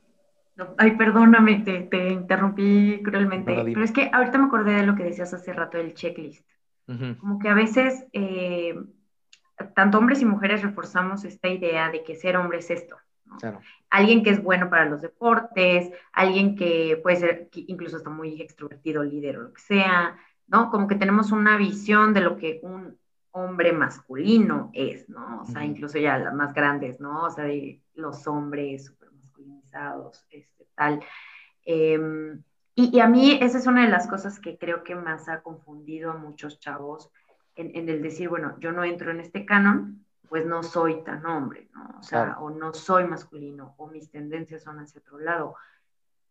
[0.78, 5.34] ay, perdóname, te, interrumpí cruelmente, pero es que ahorita me acordé de lo que decías
[5.34, 6.48] hace rato del checklist.
[7.20, 8.74] Como que a veces, eh,
[9.76, 12.98] tanto hombres y mujeres reforzamos esta idea de que ser hombre es esto.
[13.90, 18.42] Alguien que es bueno para los deportes, alguien que puede ser que incluso está muy
[18.42, 20.70] extrovertido, líder o lo que sea, ¿no?
[20.70, 22.98] Como que tenemos una visión de lo que un
[23.32, 25.42] hombre masculino es, ¿no?
[25.42, 27.26] O sea, incluso ya las más grandes, ¿no?
[27.26, 31.02] O sea, de los hombres súper masculinizados, este, tal.
[31.66, 32.42] Em,
[32.76, 36.12] y, a mí esa es una de las cosas que creo que más ha confundido
[36.12, 37.12] a muchos chavos
[37.56, 41.70] en, el decir, bueno, yo no entro en este canon, pues no soy tan hombre,
[41.74, 41.96] ¿no?
[42.00, 45.56] O sea, o no soy masculino, o mis tendencias son hacia otro lado.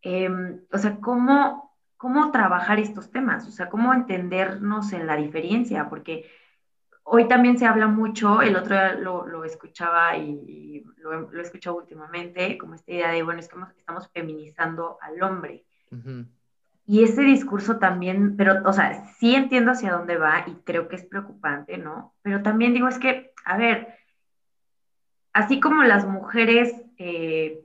[0.03, 3.47] Em, o sea, ¿cómo, ¿cómo trabajar estos temas?
[3.49, 5.89] O sea, ¿cómo entendernos en la diferencia?
[5.89, 6.31] Porque
[7.03, 12.57] hoy también se habla mucho, el otro día lo, escuchaba y, lo, he escuchado últimamente,
[12.59, 15.65] como esta idea de, bueno, es que estamos feminizando al hombre.
[16.87, 20.97] Y ese discurso también, pero, o sea, sí entiendo hacia dónde va y creo que
[20.97, 22.15] es preocupante, ¿no?
[22.23, 23.89] Pero también digo, es que, a ver,
[25.33, 27.61] así como las mujeres eh,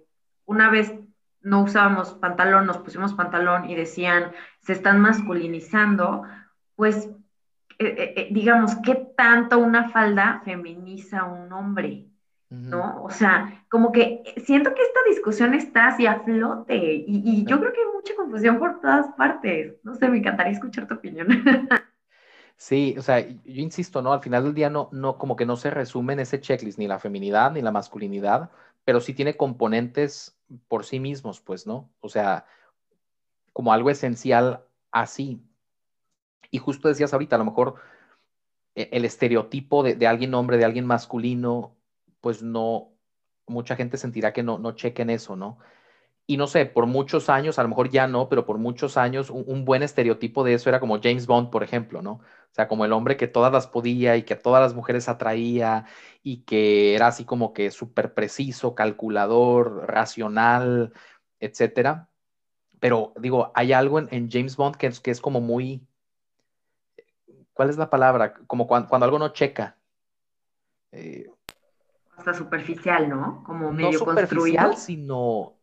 [0.46, 0.94] una vez
[1.42, 6.24] no usábamos pantalón, nos pusimos pantalón y decían, se están masculinizando,
[6.76, 7.10] pues
[7.80, 12.08] eh, eh, digamos, qué tanto una falda feminiza a un hombre,
[12.50, 13.04] ¿no?
[13.04, 17.74] O sea, como que siento que esta discusión está así a flote y, yo creo
[17.74, 19.76] que hay mucha confusión por todas partes.
[19.84, 21.28] No sé, me encantaría escuchar tu opinión.
[22.58, 24.14] Sí, o sea, yo insisto, ¿no?
[24.14, 26.88] Al final del día no, no, como que no se resume en ese checklist ni
[26.88, 28.52] la feminidad ni la masculinidad,
[28.86, 30.38] pero sí tiene componentes
[30.68, 31.90] por sí mismos, pues, ¿no?
[32.00, 32.46] O sea,
[33.54, 35.42] como algo esencial así.
[36.52, 37.76] Y justo decías ahorita, a lo mejor
[38.76, 41.76] e, el estereotipo de, alguien hombre, de alguien masculino,
[42.22, 42.94] pues no,
[43.48, 45.60] mucha gente sentirá que no, no chequen eso, ¿no?
[46.26, 49.30] Y no sé, por muchos años, a lo mejor ya no, pero por muchos años
[49.30, 52.14] un, buen estereotipo de eso era como James Bond, por ejemplo, ¿no?
[52.14, 55.10] O sea, como el hombre que todas las podía y que a todas las mujeres
[55.10, 55.86] atraía
[56.22, 60.94] y que era así como que súper preciso, calculador, racional,
[61.42, 62.10] etcétera.
[62.80, 65.86] Pero digo, hay algo en, James Bond que que es como muy,
[67.54, 68.34] ¿cuál es la palabra?
[68.48, 69.78] Como cuando, algo no checa.
[70.92, 71.30] Eh,
[72.16, 73.44] Hasta superficial, ¿no?
[73.46, 74.74] Como medio no superficial, construido.
[74.78, 75.63] sino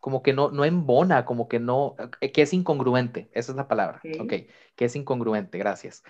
[0.00, 3.68] como que no, no embona, como que no, eh, que es incongruente, esa es la
[3.68, 4.16] palabra, Ok.
[4.20, 4.32] ok,
[4.76, 6.04] que es incongruente, gracias.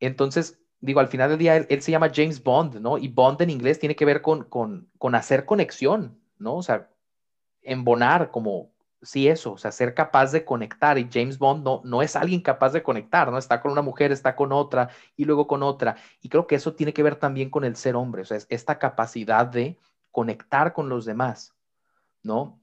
[0.00, 2.98] Entonces, digo, al final del día, él, él se llama James Bond, ¿no?
[2.98, 6.56] Y Bond en inglés tiene que ver con, con, con hacer conexión, ¿no?
[6.56, 6.90] O sea,
[7.62, 8.72] embonar, como,
[9.02, 10.98] sí, eso, o sea, ser capaz de conectar.
[10.98, 13.38] Y James Bond no, no es alguien capaz de conectar, ¿no?
[13.38, 15.96] Está con una mujer, está con otra y luego con otra.
[16.20, 18.46] Y creo que eso tiene que ver también con el ser hombre, o sea, es
[18.50, 19.78] esta capacidad de
[20.10, 21.53] conectar con los demás,
[22.24, 22.60] ¿no?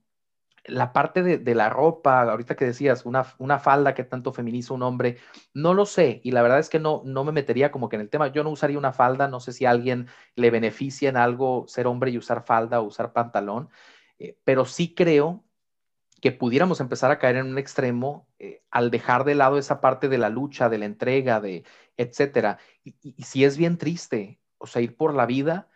[0.64, 4.82] La parte de, la ropa, ahorita que decías, una, una falda que tanto feminiza un
[4.84, 5.18] hombre,
[5.54, 8.02] no lo sé, y la verdad es que no, no me metería como que en
[8.02, 8.28] el tema.
[8.28, 11.88] Yo no usaría una falda, no sé si a alguien le beneficia en algo ser
[11.88, 13.70] hombre y usar falda o usar pantalón,
[14.18, 15.44] eh, pero sí creo
[16.20, 20.08] que pudiéramos empezar a caer en un extremo eh, al dejar de lado esa parte
[20.08, 21.64] de la lucha, de la entrega, de
[21.96, 22.58] etcétera.
[22.84, 25.68] Y, y, y sí es bien triste, o sea, ir por la vida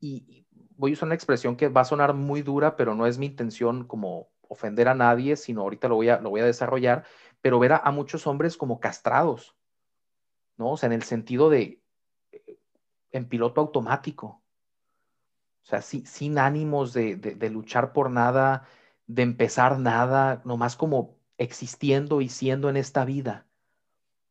[0.00, 0.39] y
[0.80, 3.26] voy a usar una expresión que va a sonar muy dura, pero no es mi
[3.26, 7.04] intención como ofender a nadie, sino ahorita lo voy a, lo voy a desarrollar,
[7.42, 9.54] pero ver a, muchos hombres como castrados,
[10.56, 10.72] ¿no?
[10.72, 11.82] O sea, en el sentido de
[12.32, 12.58] eh,
[13.12, 14.42] en piloto automático.
[15.62, 18.66] O sea, sin ánimos de, de, de, luchar por nada,
[19.06, 23.46] de empezar nada, nomás como existiendo y siendo en esta vida.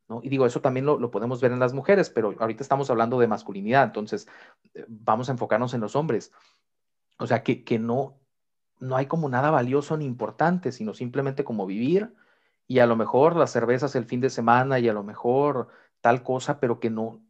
[0.10, 0.22] ¿No?
[0.24, 3.20] Y digo, eso también lo, lo, podemos ver en las mujeres, pero ahorita estamos hablando
[3.20, 4.28] de masculinidad, entonces
[4.74, 6.34] eh, vamos a enfocarnos en los hombres.
[7.20, 8.20] O sea, que, que no,
[8.80, 12.14] no hay como nada valioso ni importante, sino simplemente como vivir
[12.68, 15.70] y a lo mejor las cervezas el fin de semana y a lo mejor
[16.02, 17.22] tal cosa, pero que no,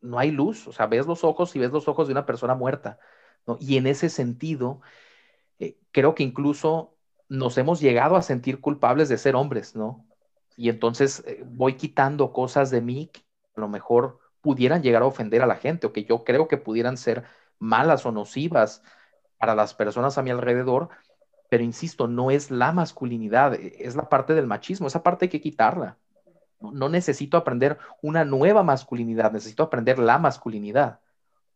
[0.00, 2.54] no hay luz, o sea, ves los ojos y ves los ojos de una persona
[2.54, 2.98] muerta,
[3.46, 3.56] ¿no?
[3.60, 4.80] Y en ese sentido,
[5.58, 6.96] eh, creo que incluso
[7.28, 10.09] nos hemos llegado a sentir culpables de ser hombres, ¿no?
[10.60, 13.22] Y entonces eh, voy quitando cosas de mí que
[13.56, 16.58] a lo mejor pudieran llegar a ofender a la gente o que yo creo que
[16.58, 17.24] pudieran ser
[17.58, 18.82] malas o nocivas
[19.38, 20.90] para las personas a mi alrededor,
[21.48, 25.40] pero insisto, no es la masculinidad, es la parte del machismo, esa parte hay que
[25.40, 25.96] quitarla.
[26.60, 31.00] No, necesito aprender una nueva masculinidad, necesito aprender la masculinidad,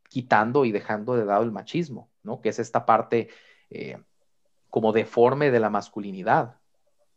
[0.09, 2.41] quitando y dejando de lado el machismo, ¿no?
[2.41, 3.29] Que es esta parte
[3.69, 3.99] eh,
[4.71, 6.57] como deforme de la masculinidad,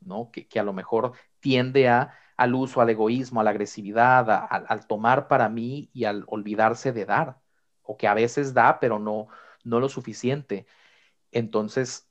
[0.02, 0.32] ¿no?
[0.32, 1.14] Que, a lo mejor
[1.48, 5.90] tiende a, al uso, al egoísmo, a la agresividad, a, a, al tomar para mí
[5.94, 7.40] y al olvidarse de dar,
[7.84, 9.28] o que a veces da, pero no,
[9.64, 10.66] no lo suficiente.
[11.32, 12.10] Entonces,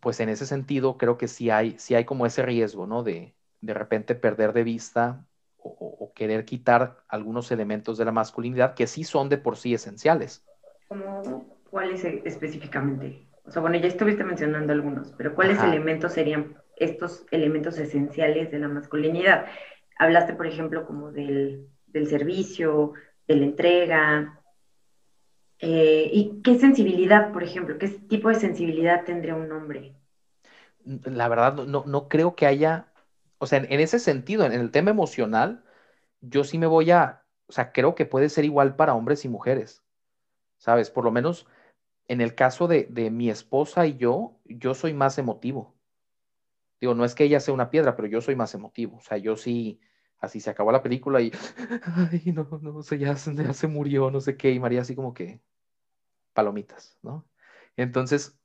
[0.00, 3.04] pues en ese sentido, creo que sí hay, sí hay como ese riesgo, ¿no?
[3.04, 5.24] De de repente perder de vista
[5.56, 9.72] o, o, querer quitar algunos elementos de la masculinidad que sí son de por sí
[9.72, 10.44] esenciales.
[10.88, 13.24] ¿Cómo, ¿Cuáles específicamente?
[13.46, 15.68] O sea, bueno, ya estuviste mencionando algunos, pero ¿cuáles Ajá.
[15.68, 19.46] elementos serían estos elementos esenciales de la masculinidad?
[19.98, 22.94] Hablaste, por ejemplo, como del, del servicio,
[23.28, 24.40] de la entrega.
[25.58, 27.78] Eh, ¿Y qué sensibilidad, por ejemplo?
[27.78, 29.94] ¿Qué tipo de sensibilidad tendría un hombre?
[30.84, 32.92] La verdad, no, no creo que haya
[33.42, 35.64] o sea, en, en, ese sentido, en el tema emocional,
[36.20, 39.28] yo sí me voy a, o sea, creo que puede ser igual para hombres y
[39.28, 39.82] mujeres,
[40.58, 40.90] ¿sabes?
[40.90, 41.48] Por lo menos
[42.06, 45.74] en el caso de, de mi esposa y yo, yo soy más emotivo.
[46.82, 48.98] Digo, no es que ella sea una piedra, pero yo soy más emotivo.
[48.98, 49.80] O sea, yo sí,
[50.20, 51.32] así se acabó la película y,
[52.12, 55.14] ay, no, no, o ya, ya se murió, no sé qué, y María así como
[55.14, 55.42] que,
[56.32, 57.26] palomitas, ¿no?
[57.76, 58.38] Entonces,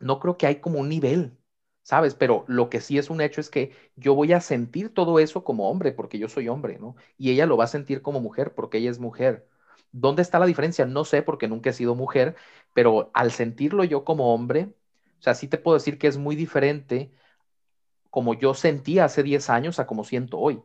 [0.00, 1.38] no creo que hay como un nivel,
[1.82, 2.14] ¿sabes?
[2.14, 5.44] Pero lo que sí es un hecho es que yo voy a sentir todo eso
[5.44, 6.96] como hombre, porque yo soy hombre, ¿no?
[7.18, 9.48] Y ella lo va a sentir como mujer, porque ella es mujer.
[9.92, 10.86] ¿Dónde está la diferencia?
[10.86, 12.36] No sé, porque nunca he sido mujer,
[12.74, 14.74] pero al sentirlo yo como hombre,
[15.18, 17.12] o sea, sí te puedo decir que es muy diferente
[18.10, 20.62] como yo sentía hace 10 años a como siento hoy.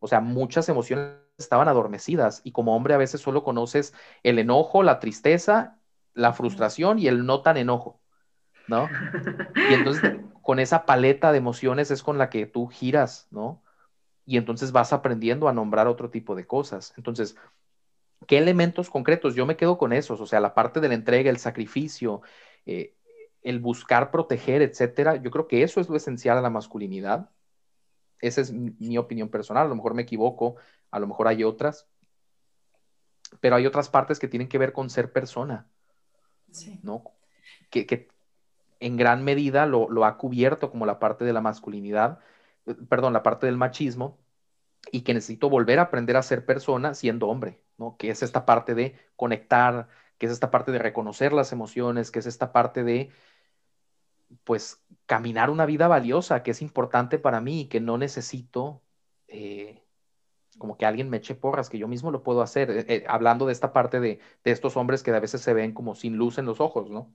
[0.00, 4.82] O sea, muchas emociones estaban adormecidas y como hombre a veces solo conoces el enojo,
[4.82, 5.78] la tristeza,
[6.14, 8.00] la frustración y el no tan enojo.
[8.68, 8.88] ¿no?
[9.70, 10.02] Y entonces
[10.42, 13.62] con esa paleta de emociones es con la que tú giras, ¿no?
[14.24, 16.92] Y entonces vas aprendiendo a nombrar otro tipo de cosas.
[16.98, 17.36] Entonces,
[18.26, 19.34] ¿qué elementos concretos?
[19.34, 22.20] Yo me quedo con esos, o sea, la parte de la entrega, el sacrificio,
[22.66, 22.94] eh,
[23.42, 25.16] el buscar proteger, etcétera.
[25.16, 27.30] Yo creo que eso es lo esencial a la masculinidad.
[28.20, 29.66] Esa es mi, mi opinión personal.
[29.66, 30.56] A lo mejor me equivoco,
[30.90, 31.86] a lo mejor hay otras,
[33.40, 35.66] pero hay otras partes que tienen que ver con ser persona,
[36.50, 36.80] sí.
[36.82, 37.04] ¿no?
[37.70, 38.08] Que, que,
[38.80, 42.20] en gran medida lo, lo, ha cubierto como la parte de la masculinidad,
[42.88, 44.18] perdón, la parte del machismo,
[44.92, 47.96] y que necesito volver a aprender a ser persona siendo hombre, ¿no?
[47.96, 52.20] Que es esta parte de conectar, que es esta parte de reconocer las emociones, que
[52.20, 53.10] es esta parte de,
[54.44, 58.82] pues, caminar una vida valiosa, que es importante para mí y que no necesito
[59.28, 59.84] eh,
[60.58, 63.46] como que alguien me eche porras, que yo mismo lo puedo hacer, eh, eh, hablando
[63.46, 66.38] de esta parte de, de estos hombres que a veces se ven como sin luz
[66.38, 67.14] en los ojos, ¿no?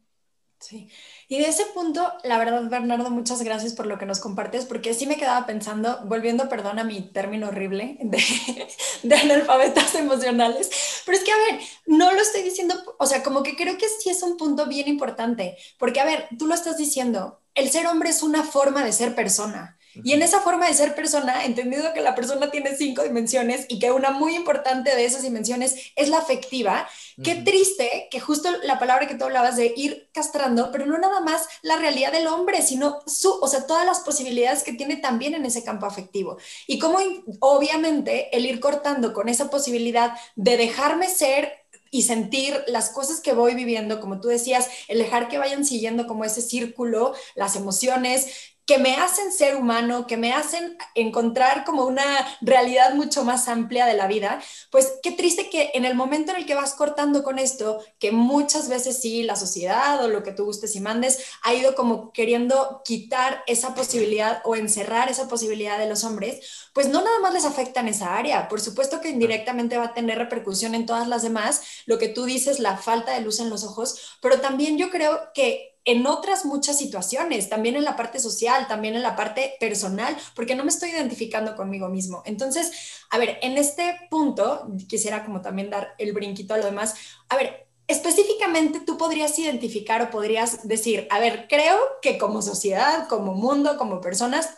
[0.64, 0.88] Sí.
[1.28, 4.93] Y de ese punto, la verdad, Bernardo, muchas gracias por lo que nos compartes, porque
[4.93, 8.24] sí me quedaba pensando, volviendo, perdón, a mi término horrible de,
[9.03, 10.70] de analfabetas emocionales,
[11.05, 13.89] pero es que, a ver, no lo estoy diciendo, o sea, como que creo que
[13.89, 17.86] sí es un punto bien importante, porque, a ver, tú lo estás diciendo, el ser
[17.88, 19.78] hombre es una forma de ser persona.
[19.96, 23.80] Y en esa forma de ser persona, entendido que la persona tiene cinco dimensiones y
[23.80, 26.88] que una muy importante de esas dimensiones es la afectiva,
[27.24, 31.20] qué triste que justo la palabra que tú hablabas de ir castrando, pero no nada
[31.22, 35.36] más la realidad del hombre, sino su, o sea, todas las posibilidades que tiene también
[35.36, 36.38] en ese campo afectivo.
[36.68, 37.00] Y cómo
[37.39, 41.64] obviamente el ir cortando con esa posibilidad de dejarme ser
[41.94, 46.08] y sentir las cosas que voy viviendo, como tú decías, el dejar que vayan siguiendo
[46.08, 51.86] como ese círculo, las emociones, que me hacen ser humano, que me hacen encontrar como
[51.86, 52.03] una
[52.41, 54.41] realidad mucho más amplia de la vida,
[54.72, 58.11] pues qué triste que en el momento en el que vas cortando con esto, que
[58.11, 62.14] muchas veces sí, la sociedad o lo que tú gustes y mandes ha ido como
[62.14, 67.34] queriendo quitar esa posibilidad o encerrar esa posibilidad de los hombres, pues no nada más
[67.34, 71.07] les afecta en esa área, por supuesto que indirectamente va a tener repercusión en todas
[71.07, 74.78] las demás, lo que tú dices, la falta de luz en los ojos, pero también
[74.78, 79.15] yo creo que en otras muchas situaciones, también en la parte social, también en la
[79.15, 82.23] parte personal, porque no me estoy identificando conmigo mismo.
[82.25, 82.71] Entonces,
[83.09, 86.95] a ver, en este punto, quisiera como también dar el brinquito a lo demás.
[87.27, 93.07] A ver, específicamente tú podrías identificar o podrías decir, a ver, creo que como sociedad,
[93.07, 94.49] como mundo, como personas,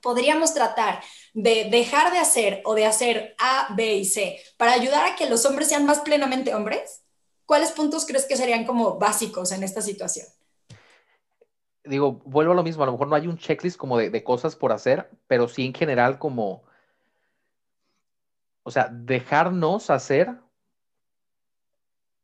[0.00, 1.02] podríamos tratar
[1.32, 5.28] de dejar de hacer o de hacer A, B y C para ayudar a que
[5.28, 7.02] los hombres sean más plenamente hombres?
[7.46, 10.26] ¿Cuáles puntos crees que serían como básicos en esta situación?
[11.84, 14.56] Digo, vuelvo a lo mismo, a lo mejor no hay un checklist como de, cosas
[14.56, 16.62] por hacer, pero sí en general como,
[18.62, 20.38] o sea, dejarnos hacer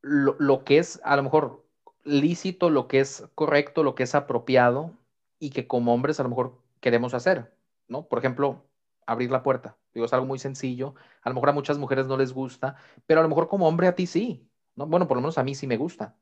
[0.02, 1.64] lo, lo, que es a lo mejor
[2.04, 4.92] lícito, lo que es correcto, lo que es apropiado
[5.38, 7.52] y que como hombres a lo mejor queremos hacer,
[7.88, 8.06] ¿no?
[8.06, 8.64] Por ejemplo,
[9.06, 9.76] abrir la puerta.
[9.92, 10.94] Digo, es algo muy sencillo.
[11.22, 13.88] A lo mejor a muchas mujeres no les gusta, pero a lo mejor como hombre
[13.88, 14.86] a ti sí, ¿no?
[14.86, 16.16] Bueno, por lo menos a mí sí me gusta.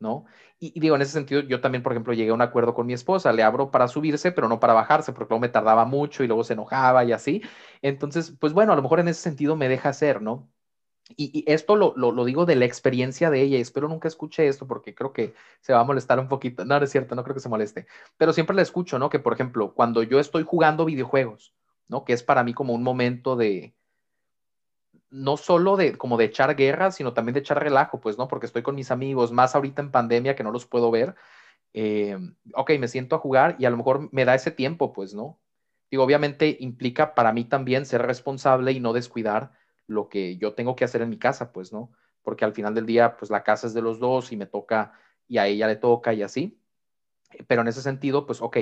[0.00, 0.24] ¿No?
[0.58, 2.92] Y, digo, en ese sentido, yo también, por ejemplo, llegué a un acuerdo con mi
[2.92, 6.26] esposa, le abro para subirse, pero no para bajarse, porque luego me tardaba mucho y
[6.26, 7.42] luego se enojaba y así.
[7.82, 10.50] Entonces, pues bueno, a lo mejor en ese sentido me deja hacer, ¿no?
[11.16, 14.66] Y, esto lo, lo, digo de la experiencia de ella, y espero nunca escuche esto
[14.66, 16.64] porque creo que se va a molestar un poquito.
[16.64, 17.86] No, no es cierto, no creo que se moleste,
[18.16, 19.10] pero siempre le escucho, ¿no?
[19.10, 21.54] Que, por ejemplo, cuando yo estoy jugando videojuegos,
[21.88, 22.04] ¿no?
[22.04, 23.74] Que es para mí como un momento de,
[25.14, 28.26] no solo de como de echar guerra, sino también de echar relajo, pues, ¿no?
[28.26, 31.14] Porque estoy con mis amigos, más ahorita en pandemia que no los puedo ver.
[31.72, 32.18] Eh,
[32.54, 35.38] ok, me siento a jugar y a lo mejor me da ese tiempo, pues, ¿no?
[35.88, 39.52] Digo, obviamente implica para mí también ser responsable y no descuidar
[39.86, 41.92] lo que yo tengo que hacer en mi casa, pues, ¿no?
[42.22, 44.94] Porque al final del día, pues la casa es de los dos y me toca
[45.28, 46.60] y a ella le toca y así.
[47.46, 48.56] Pero en ese sentido, pues, ok,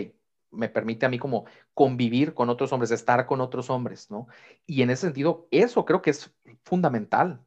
[0.52, 4.28] me permite a mí como convivir con otros hombres, estar con otros hombres, ¿no?
[4.66, 6.32] Y en ese sentido, eso creo que es
[6.62, 7.40] fundamental.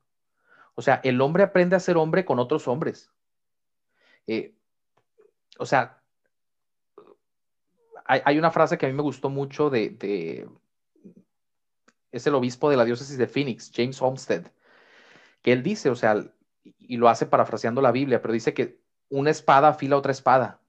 [0.73, 3.11] O sea, el hombre aprende a ser hombre con otros hombres.
[4.27, 4.53] Eh,
[5.57, 6.01] o sea,
[8.05, 10.47] hay, una frase que a mí me gustó mucho de,
[12.11, 14.47] es el obispo de la diócesis de Phoenix, James Olmsted,
[15.41, 16.23] que él dice, o sea,
[16.63, 18.79] y lo hace parafraseando la Biblia, pero dice que
[19.09, 20.59] una espada afila otra espada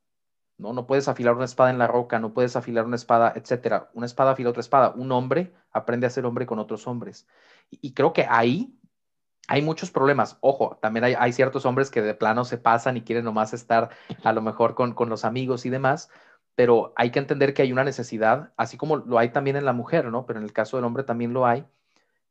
[0.59, 0.73] ¿no?
[0.73, 3.91] No puedes afilar una espada en la roca, no puedes afilar una espada, etcétera.
[3.95, 4.91] Una espada afila otra espada.
[4.97, 7.27] Un hombre aprende a ser hombre con otros hombres.
[7.71, 8.79] Y, creo que ahí
[9.49, 10.39] hay muchos problemas.
[10.41, 13.91] Ojo, también hay, ciertos hombres que de plano se pasan y quieren nomás estar
[14.25, 16.11] a lo mejor con, los amigos y demás,
[16.55, 19.73] pero hay que entender que hay una necesidad, así como lo hay también en la
[19.73, 20.27] mujer, ¿no?
[20.27, 21.65] Pero en el caso del hombre también lo hay.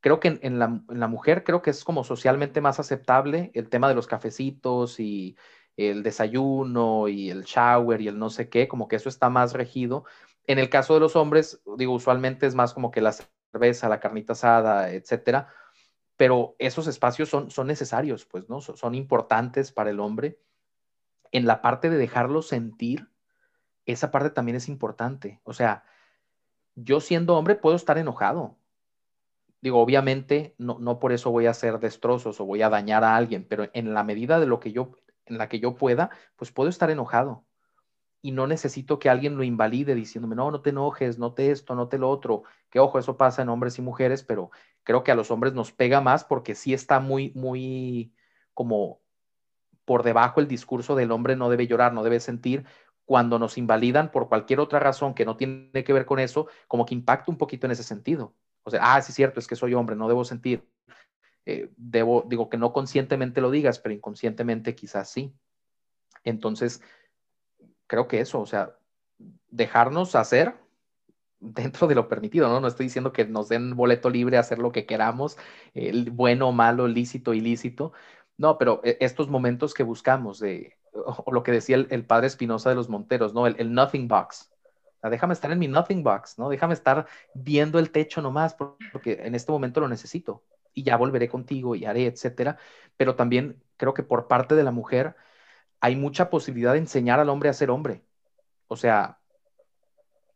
[0.01, 3.69] Creo que en, la, en la mujer creo que es como socialmente más aceptable el
[3.69, 5.36] tema de los cafecitos y,
[5.78, 9.53] el desayuno y el shower y el no sé qué, como que eso está más
[9.53, 10.05] regido.
[10.47, 13.13] En el caso de los hombres, digo, usualmente es más como que la
[13.51, 15.49] cerveza, la carnita asada, etcétera,
[16.17, 18.61] pero esos espacios son, son necesarios, pues, ¿no?
[18.61, 20.39] Son, importantes para el hombre.
[21.32, 23.09] En la parte de dejarlo sentir,
[23.86, 25.41] esa parte también es importante.
[25.43, 25.84] O sea,
[26.76, 28.55] yo siendo hombre puedo estar enojado.
[29.61, 33.15] Digo, obviamente no, no por eso voy a hacer destrozos o voy a dañar a
[33.15, 34.91] alguien, pero en la medida de lo que yo
[35.26, 37.45] en la que yo pueda, pues puedo estar enojado.
[38.21, 41.76] Y no necesito que alguien lo invalide diciéndome, no, no te enojes, no te esto,
[41.76, 42.43] no te lo otro.
[42.69, 44.49] Que ojo, eso pasa en hombres y mujeres, pero
[44.84, 48.13] creo que a los hombres nos pega más porque sí está muy, muy
[48.53, 49.01] como
[49.86, 52.65] por debajo el discurso del hombre no debe llorar, no debe sentir,
[53.05, 56.86] cuando nos invalidan por cualquier otra razón que no tiene que ver con eso, como
[56.86, 58.34] que impacta un poquito en ese sentido.
[58.63, 60.67] O sea, ah, sí es cierto, es que soy hombre, no debo sentir.
[61.45, 65.33] Eh, debo, digo que no conscientemente lo digas, pero inconscientemente quizás sí.
[66.23, 66.81] Entonces,
[67.87, 68.75] creo que eso, o sea,
[69.49, 70.55] dejarnos hacer
[71.39, 72.59] dentro de lo permitido, ¿no?
[72.59, 75.37] No estoy diciendo que nos den boleto libre a hacer lo que queramos,
[75.73, 77.93] el bueno, malo, lícito, ilícito.
[78.37, 82.69] No, pero eh, estos momentos que buscamos de, o lo que decía el, padre Espinosa
[82.69, 83.47] de los Monteros, ¿no?
[83.47, 84.51] el nothing box
[85.09, 86.49] déjame estar en mi nothing box, ¿no?
[86.49, 90.43] Déjame estar viendo el techo nomás porque en este momento lo necesito
[90.76, 92.57] y ya volveré contigo y haré, etcétera.
[92.97, 95.15] Pero también creo que por parte de la mujer
[95.80, 98.03] hay mucha posibilidad de enseñar al hombre a ser hombre.
[98.67, 99.19] O sea,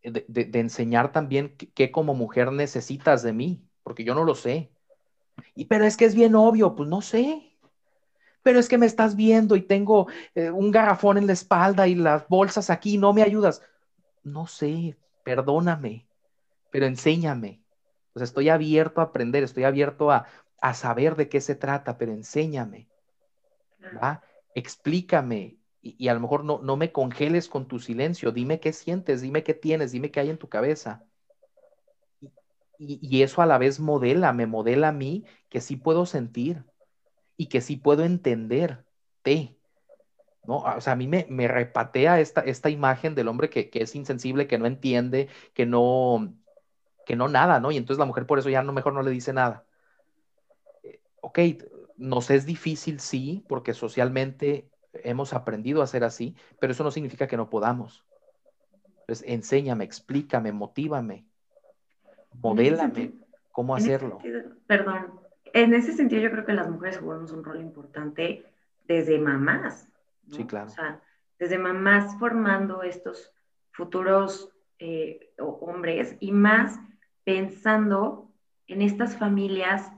[0.01, 4.71] de, enseñar también qué como mujer necesitas de mí, porque yo no lo sé.
[5.53, 7.55] Y pero es que es bien obvio, pues no sé.
[8.41, 11.95] Pero es que me estás viendo y tengo eh, un garrafón en la espalda y
[11.95, 13.61] las bolsas aquí, no me ayudas
[14.23, 16.07] no sé, perdóname,
[16.71, 17.61] pero enséñame.
[18.19, 20.25] O sea, estoy abierto a aprender, estoy abierto a,
[20.73, 22.89] saber de qué se trata, pero enséñame.
[23.95, 24.21] ¿va?
[24.53, 25.57] Explícame.
[25.81, 28.33] Y, a lo mejor no, no me congeles con tu silencio.
[28.33, 31.05] Dime qué sientes, dime qué tienes, dime qué hay en tu cabeza.
[32.77, 36.65] Y, y, eso a la vez modela, me modela a mí que sí puedo sentir
[37.37, 39.57] y que sí puedo entenderte.
[40.45, 40.57] ¿no?
[40.57, 44.47] O sea, a mí me, me repatea esta, esta imagen del hombre que, es insensible,
[44.47, 46.33] que no entiende, que no,
[47.09, 47.71] que no nada, ¿no?
[47.71, 49.63] Y entonces la mujer por eso ya no, mejor no le dice nada.
[50.83, 51.39] Eh, ok,
[51.97, 57.25] nos es difícil, sí, porque socialmente hemos aprendido a ser así, pero eso no significa
[57.25, 58.05] que no podamos.
[58.99, 61.25] Entonces, enséñame, explícame, motívame,
[62.43, 63.13] modélame
[63.51, 64.19] cómo hacerlo.
[64.67, 68.45] perdón, en ese sentido yo creo que las mujeres jugamos un rol importante
[68.87, 69.89] desde mamás,
[70.29, 70.67] Sí, claro.
[70.67, 71.01] O sea,
[71.39, 73.33] desde mamás formando estos
[73.71, 76.79] futuros eh, hombres y más
[77.29, 78.31] pensando
[78.65, 79.91] en estas familias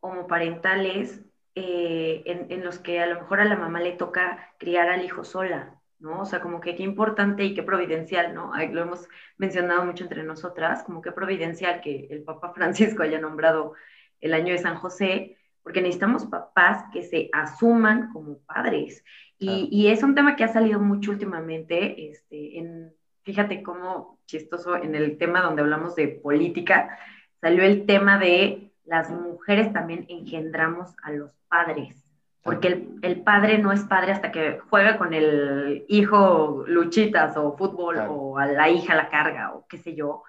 [0.00, 1.20] homoparentales
[1.54, 5.22] eh, en, los que a lo mejor a la mamá le toca criar al hijo
[5.22, 6.22] sola, ¿no?
[6.22, 8.50] O sea, como que qué importante y qué providencial, ¿no?
[8.72, 9.08] Lo hemos
[9.38, 13.74] mencionado mucho entre nosotras, como qué providencial que el Papa Francisco haya nombrado
[14.20, 19.04] el año de San José, porque necesitamos papás que se asuman como padres
[19.38, 24.94] y, es un tema que ha salido mucho últimamente, este, en, fíjate cómo chistoso, en
[24.94, 26.98] el tema donde hablamos de política,
[27.40, 31.96] salió el tema de las mujeres también engendramos a los padres,
[32.42, 37.98] porque el, padre no es padre hasta que juega con el hijo luchitas o fútbol
[38.08, 40.24] o a la hija la carga o qué sé yo.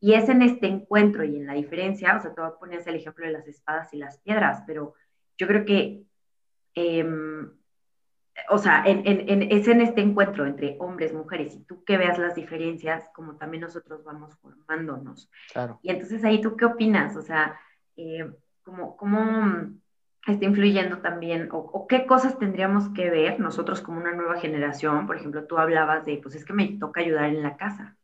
[0.00, 3.26] Y es en este encuentro y en la diferencia, o sea, tú ponías el ejemplo
[3.26, 4.94] de las espadas y las piedras, pero
[5.36, 6.04] yo creo que
[6.74, 7.50] em,
[8.48, 12.18] o sea, en, en, es en este encuentro entre hombres, mujeres, y tú que veas
[12.18, 15.30] las diferencias, como también nosotros vamos formándonos.
[15.52, 15.78] Claro.
[15.82, 17.58] Y entonces ahí tú qué opinas, o sea,
[17.96, 18.30] eh,
[18.62, 19.70] ¿cómo, ¿cómo,
[20.26, 25.06] está influyendo también, o, qué cosas tendríamos que ver nosotros como una nueva generación?
[25.06, 27.96] Por ejemplo, tú hablabas de, pues es que me toca ayudar en la casa,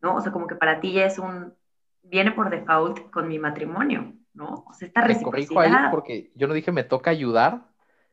[0.00, 0.16] ¿no?
[0.16, 1.54] O sea, como que para ti ya es un,
[2.02, 4.64] viene por default con mi matrimonio, ¿no?
[4.68, 5.48] O sea, esta reciprocidad.
[5.48, 7.62] corrijo ahí porque yo no dije me toca ayudar,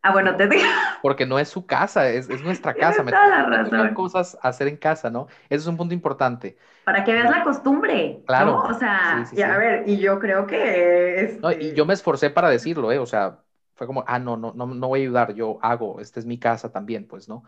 [0.04, 0.64] Ah, bueno, te digo.
[1.02, 3.04] Porque no es su casa, es, nuestra casa.
[3.04, 5.28] Me toca cosas a hacer en casa, ¿no?
[5.46, 6.58] Ese es un punto importante.
[6.84, 8.22] Para que veas la costumbre.
[8.26, 8.58] Claro.
[8.58, 11.40] O sea, a ver, y yo creo que es.
[11.40, 13.00] No, y yo me esforcé para decirlo, ¿eh?
[13.00, 13.40] O sea,
[13.76, 16.38] fue como, ah, no, no, no, no voy a ayudar, yo hago, esta es mi
[16.38, 17.44] casa también, pues, ¿no?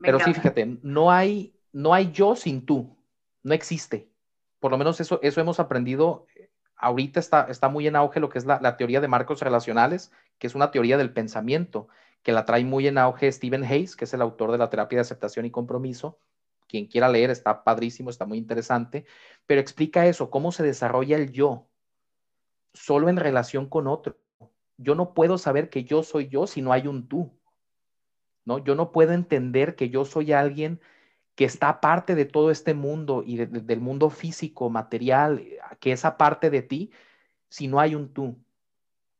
[0.00, 2.96] Pero sí, fíjate, no hay, no hay yo sin tú,
[3.44, 4.08] no existe.
[4.58, 6.26] Por lo menos eso, eso hemos aprendido
[6.82, 10.48] ahorita está, está muy en auge lo que es la, teoría de marcos relacionales, que
[10.48, 11.88] es una teoría del pensamiento,
[12.22, 14.98] que la trae muy en auge Stephen Hayes, que es el autor de la terapia
[14.98, 16.18] de aceptación y compromiso.
[16.68, 19.04] Quien quiera leer está padrísimo, está muy interesante,
[19.46, 21.68] pero explica eso, cómo se desarrolla el yo
[22.72, 24.16] solo en relación con otro.
[24.78, 27.32] Yo no puedo saber que yo soy yo si no hay un tú.
[28.44, 28.58] ¿no?
[28.58, 30.80] Yo no puedo entender que yo soy alguien
[31.34, 35.46] que está aparte de todo este mundo y del mundo físico, material,
[35.80, 36.92] que es aparte de ti,
[37.48, 38.38] si no hay un tú.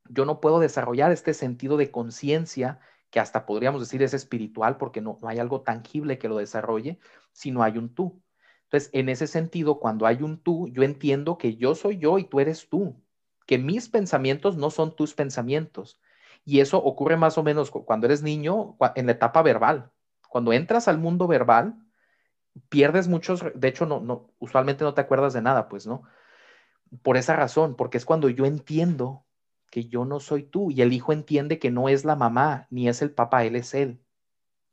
[0.08, 2.80] Yo no puedo desarrollar este sentido de conciencia,
[3.12, 6.98] que hasta podríamos decir es espiritual, porque no, no hay algo tangible que lo desarrolle,
[7.30, 8.22] si no hay un tú.
[8.64, 12.24] Entonces, en ese sentido, cuando hay un tú, yo entiendo que yo soy yo y
[12.24, 12.96] tú eres tú,
[13.46, 16.00] que mis pensamientos no son tus pensamientos.
[16.46, 19.92] Y eso ocurre más o menos cuando eres niño, en la etapa verbal.
[20.30, 21.76] Cuando entras al mundo verbal,
[22.70, 26.02] pierdes muchos, de hecho, no, no, usualmente no te acuerdas de nada, pues, ¿no?
[27.02, 29.26] Por esa razón, porque es cuando yo entiendo
[29.72, 32.88] que yo no soy tú y el hijo entiende que no es la mamá ni
[32.88, 34.02] es el papá, él es él.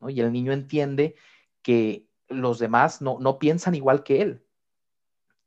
[0.10, 1.16] Y el niño entiende
[1.64, 4.46] que los demás no, no piensan igual que él.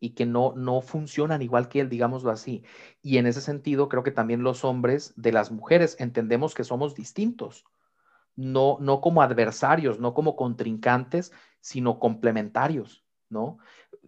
[0.00, 2.64] y que no, no funcionan igual que él, digámoslo así.
[3.02, 6.94] Y en ese sentido, creo que también los hombres de las mujeres entendemos que somos
[6.96, 7.64] distintos,
[8.36, 13.58] no, no como adversarios, no como contrincantes, sino complementarios, ¿no?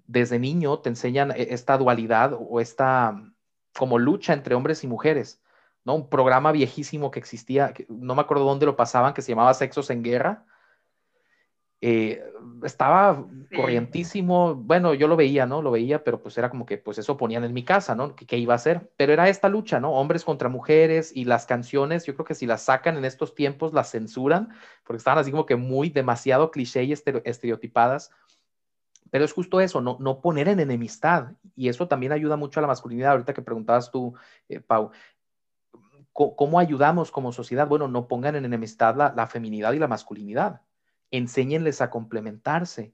[0.06, 3.33] Desde niño te enseñan e, esta dualidad o esta
[3.76, 5.42] como lucha entre hombres y mujeres,
[5.84, 5.94] ¿no?
[5.94, 9.90] Un programa viejísimo que existía, no me acuerdo dónde lo pasaban, que se llamaba Sexos
[9.90, 10.46] en Guerra,
[11.86, 12.24] eh,
[12.62, 15.60] estaba corrientísimo, bueno, yo lo veía, ¿no?
[15.60, 18.16] Lo veía, pero pues era como que, pues eso ponían en mi casa, ¿no?
[18.16, 18.90] ¿Qué, iba a hacer?
[18.96, 19.92] Pero era esta lucha, ¿no?
[19.92, 23.74] Hombres contra mujeres y las canciones, yo creo que si las sacan en estos tiempos,
[23.74, 24.48] las censuran,
[24.82, 28.10] porque estaban así como que muy demasiado cliché y estereotipadas.
[29.14, 31.34] Pero es justo eso, no, no poner en enemistad.
[31.54, 33.12] Y eso también ayuda mucho a la masculinidad.
[33.12, 34.12] Ahorita que preguntabas tú,
[34.48, 34.90] eh, Pau,
[36.12, 37.68] ¿cómo, ayudamos como sociedad?
[37.68, 40.62] Bueno, no pongan en enemistad la, la feminidad y la masculinidad
[41.12, 42.92] enséñenles a complementarse,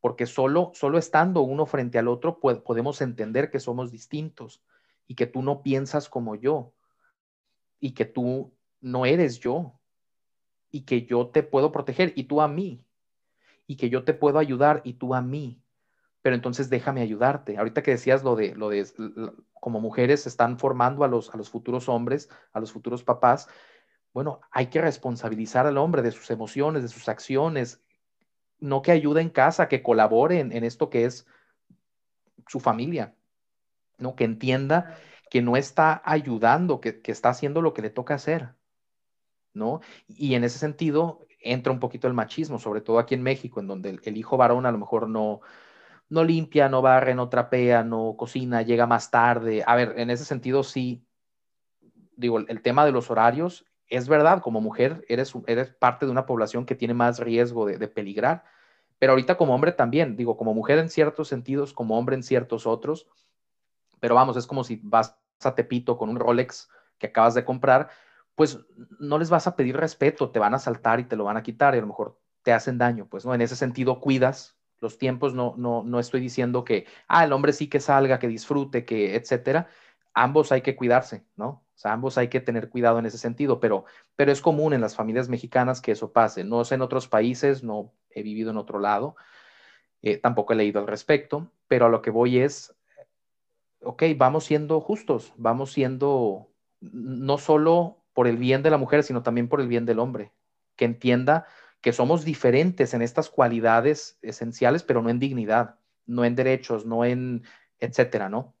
[0.00, 4.60] porque solo, solo estando uno frente al otro podemos entender que somos distintos
[5.06, 6.72] y que tú no piensas como yo
[7.78, 9.78] y que tú no eres yo
[10.72, 12.84] y que yo te puedo proteger y tú a mí
[13.66, 15.60] y que yo te puedo ayudar y tú a mí.
[16.22, 17.58] Pero entonces déjame ayudarte.
[17.58, 18.86] Ahorita que decías lo de lo de
[19.60, 23.48] como mujeres están formando a los a los futuros hombres, a los futuros papás,
[24.14, 27.82] bueno, hay que responsabilizar al hombre de sus emociones, de sus acciones,
[28.60, 31.26] no que ayude en casa, que colabore en, esto que es
[32.46, 33.16] su familia,
[33.98, 34.14] ¿no?
[34.14, 34.96] Que entienda
[35.30, 38.54] que no está ayudando, que, está haciendo lo que le toca hacer,
[39.52, 39.80] ¿no?
[40.06, 43.66] Y en ese sentido entra un poquito el machismo, sobre todo aquí en México, en
[43.66, 45.40] donde el, hijo varón a lo mejor no,
[46.08, 49.62] no limpia, no barre, no trapea, no cocina, llega más tarde.
[49.66, 51.06] A ver, en ese sentido sí,
[52.16, 56.26] digo, el tema de los horarios es verdad, como mujer eres, eres parte de una
[56.26, 58.44] población que tiene más riesgo de, peligrar,
[58.98, 62.66] pero ahorita como hombre también, digo, como mujer en ciertos sentidos, como hombre en ciertos
[62.66, 63.06] otros,
[64.00, 66.68] pero vamos, es como si vas a Tepito con un Rolex
[66.98, 67.90] que acabas de comprar,
[68.34, 68.60] pues
[68.98, 71.42] no les vas a pedir respeto, te van a saltar y te lo van a
[71.42, 73.34] quitar y a lo mejor te hacen daño, pues, ¿no?
[73.34, 77.52] En ese sentido, cuidas los tiempos, no, no, no estoy diciendo que, ah, el hombre
[77.52, 79.68] sí que salga, que disfrute, que, etcétera,
[80.12, 81.64] ambos hay que cuidarse, ¿no?
[81.74, 84.80] O sea, ambos hay que tener cuidado en ese sentido, pero, pero es común en
[84.80, 86.44] las familias mexicanas que eso pase.
[86.44, 89.16] No sé en otros países, no he vivido en otro lado,
[90.02, 92.76] eh, tampoco he leído al respecto, pero a lo que voy es,
[93.80, 99.22] ok, vamos siendo justos, vamos siendo no solo por el bien de la mujer, sino
[99.22, 100.32] también por el bien del hombre,
[100.76, 101.46] que entienda
[101.80, 107.04] que somos diferentes en estas cualidades esenciales, pero no en dignidad, no en derechos, no
[107.04, 107.44] en,
[107.78, 108.54] etcétera, ¿no?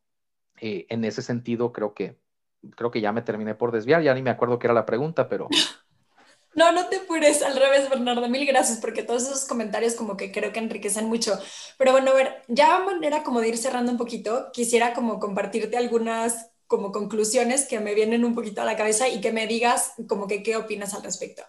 [0.60, 2.18] Eh, en ese sentido, creo que
[2.76, 5.28] creo que ya me terminé por desviar, ya ni me acuerdo qué era la pregunta,
[5.28, 5.48] pero...
[6.56, 10.30] No, no te apures, al revés, Bernardo, mil gracias, porque todos esos comentarios como que
[10.30, 11.36] creo que enriquecen mucho.
[11.78, 15.18] Pero bueno, a ver, ya a manera como de ir cerrando un poquito, quisiera como
[15.18, 19.46] compartirte algunas como conclusiones que me vienen un poquito a la cabeza y que me
[19.46, 21.44] digas como que qué opinas al respecto.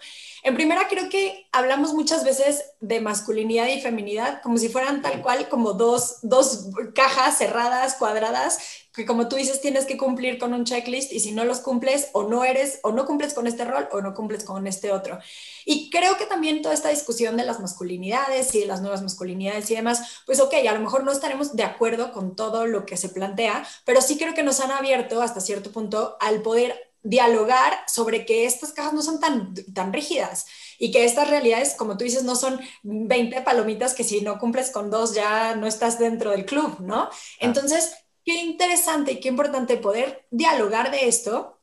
[0.46, 5.24] En primera, creo que hablamos muchas veces de masculinidad y feminidad como si fueran tal
[5.24, 8.60] cual como dos, dos cajas cerradas, cuadradas,
[8.94, 12.10] que como tú dices tienes que cumplir con un checklist y si no los cumples
[12.14, 15.18] o no eres o no cumples con este rol o no cumples con este otro.
[15.66, 19.72] Y creo que también toda esta discusión de las masculinidades y de las nuevas masculinidades
[19.72, 22.98] y demás, pues ok, a lo mejor no estaremos de acuerdo con todo lo que
[22.98, 27.74] se plantea, pero sí creo que nos han abierto hasta cierto punto al poder dialogar
[27.88, 30.48] sobre que estas cajas no son tan, tan rígidas
[30.80, 34.72] y que estas realidades, como tú dices, no son 20 palomitas que si no cumples
[34.72, 37.10] con dos ya no estás dentro del club, ¿no?
[37.40, 37.96] Entonces,
[38.26, 41.62] qué interesante y qué importante poder dialogar de esto.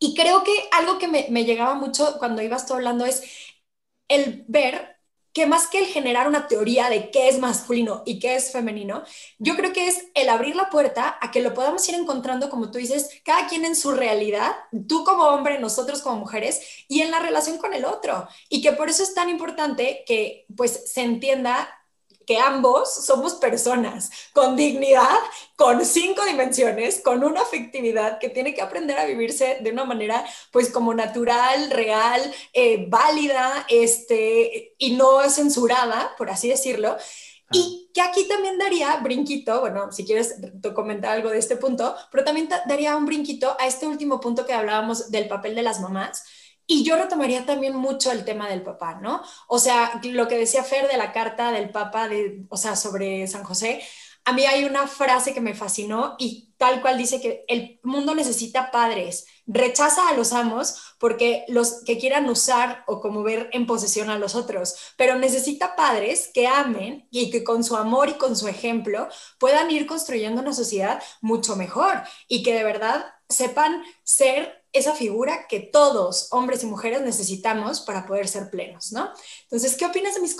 [0.00, 3.22] Y creo que algo que me, me llegaba mucho cuando ibas tú hablando es
[4.08, 4.91] el ver
[5.32, 9.02] que más que el generar una teoría de qué es masculino y qué es femenino,
[9.38, 12.70] yo creo que es el abrir la puerta a que lo podamos ir encontrando, como
[12.70, 14.52] tú dices, cada quien en su realidad,
[14.88, 18.28] tú como hombre, nosotros como mujeres, y en la relación con el otro.
[18.48, 21.68] Y que por eso es tan importante que pues se entienda
[22.26, 25.18] que ambos somos personas con dignidad,
[25.56, 30.24] con cinco dimensiones, con una afectividad que tiene que aprender a vivirse de una manera
[30.50, 36.96] pues como natural, real, eh, válida este, y no censurada, por así decirlo.
[37.52, 40.36] Y que aquí también daría brinquito, bueno, si quieres
[40.74, 44.54] comentar algo de este punto, pero también daría un brinquito a este último punto que
[44.54, 46.24] hablábamos del papel de las mamás,
[46.66, 49.22] y yo retomaría también mucho el tema del papá, ¿no?
[49.48, 53.26] O sea, lo que decía Fer de la carta del Papa, de, o sea, sobre
[53.26, 53.82] San José,
[54.24, 58.14] a mí hay una frase que me fascinó y tal cual dice que el mundo
[58.14, 63.66] necesita padres, rechaza a los amos porque los que quieran usar o como ver en
[63.66, 68.14] posesión a los otros, pero necesita padres que amen y que con su amor y
[68.14, 69.08] con su ejemplo
[69.38, 75.46] puedan ir construyendo una sociedad mucho mejor y que de verdad sepan ser esa figura
[75.48, 79.10] que todos, hombres y mujeres, necesitamos para poder ser plenos, ¿no?
[79.42, 80.36] Entonces, ¿qué opinas de mis,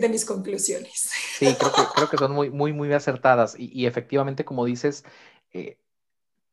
[0.00, 1.10] de mis conclusiones?
[1.38, 5.04] Sí, creo que, creo que son muy, muy, muy acertadas y, y efectivamente, como dices,
[5.52, 5.78] eh,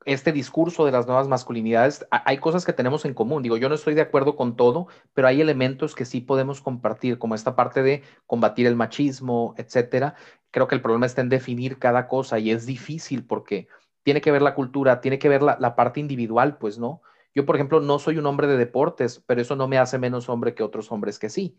[0.06, 3.44] este discurso de las nuevas masculinidades, hay cosas que tenemos en común.
[3.44, 7.20] Digo, yo no estoy de acuerdo con todo, pero hay elementos que sí podemos compartir,
[7.20, 10.16] como esta parte de combatir el machismo, etcétera.
[10.50, 13.68] Creo que el problema está en definir cada cosa y es difícil porque
[14.04, 17.04] tiene que ver la cultura, tiene que ver la, la parte individual, pues, ¿no?
[17.34, 20.30] Yo, por ejemplo, no soy un hombre de deportes, pero eso no me hace menos
[20.30, 21.58] hombre que otros hombres que sí.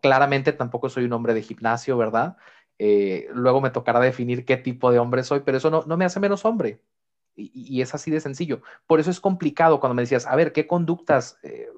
[0.00, 2.36] Claramente tampoco soy un hombre de gimnasio, ¿verdad?
[2.78, 6.06] Eh, luego me tocará definir qué tipo de hombre soy, pero eso no, no me
[6.06, 6.82] hace menos hombre.
[7.36, 8.62] Y, es así de sencillo.
[8.86, 11.68] Por eso es complicado cuando me decías, a ver, ¿qué conductas, eh,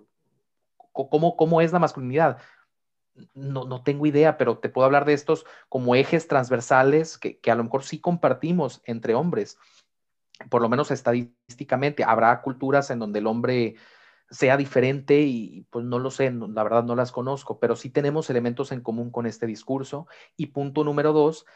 [0.92, 2.38] cómo, cómo es la masculinidad?
[3.34, 7.50] No, no, tengo idea, pero te puedo hablar de estos como ejes transversales que, que
[7.50, 9.58] a lo mejor sí compartimos entre hombres
[10.50, 13.76] por lo menos estadísticamente, habrá culturas en donde el hombre
[14.30, 18.28] sea diferente y pues no lo sé, la verdad no las conozco, pero sí tenemos
[18.28, 20.06] elementos en común con este discurso.
[20.36, 21.46] Y punto número dos,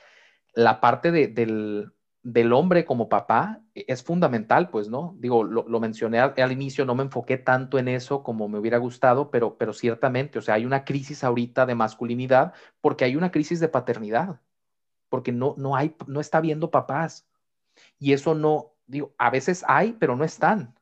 [0.54, 5.16] la parte del, del, hombre como papá es fundamental, pues, ¿no?
[5.18, 9.30] Digo, lo, mencioné al, inicio, no me enfoqué tanto en eso como me hubiera gustado,
[9.30, 13.58] pero, pero ciertamente, o sea, hay una crisis ahorita de masculinidad porque hay una crisis
[13.60, 14.40] de paternidad,
[15.08, 17.26] porque no, no, hay, no está viendo papás.
[17.98, 20.74] Y eso no, digo, a veces hay, pero no están,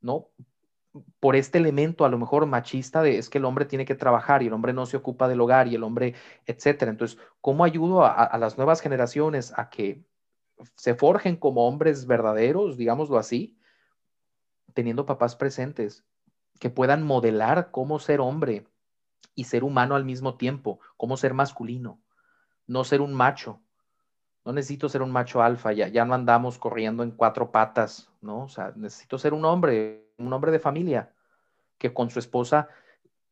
[0.00, 0.30] ¿no?
[1.20, 4.42] Por este elemento a lo mejor machista de es que el hombre tiene que trabajar
[4.42, 6.14] y el hombre no se ocupa del hogar y el hombre,
[6.46, 6.90] etcétera.
[6.90, 10.02] Entonces, ¿cómo ayudo a, las nuevas generaciones a que
[10.74, 13.58] se forjen como hombres verdaderos, digámoslo así,
[14.72, 16.02] teniendo papás presentes,
[16.58, 18.66] que puedan modelar cómo ser hombre
[19.34, 22.00] y ser humano al mismo tiempo, cómo ser masculino,
[22.66, 23.60] no ser un macho,
[24.46, 28.44] no necesito ser un macho alfa, ya, ya no andamos corriendo en cuatro patas, ¿no?
[28.44, 31.12] O sea, necesito ser un hombre, un hombre de familia,
[31.78, 32.68] que con su esposa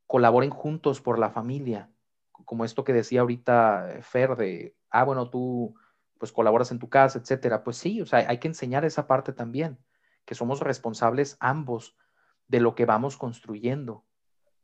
[0.08, 1.88] colaboren juntos por la familia,
[2.44, 5.76] como esto que decía ahorita eh, Fer de, ah, bueno, tú
[6.18, 7.62] pues colaboras en tu casa, etcétera.
[7.62, 9.78] Pues sí, o sea, hay que enseñar esa parte también,
[10.24, 11.96] que somos responsables ambos
[12.48, 14.04] de lo que vamos construyendo,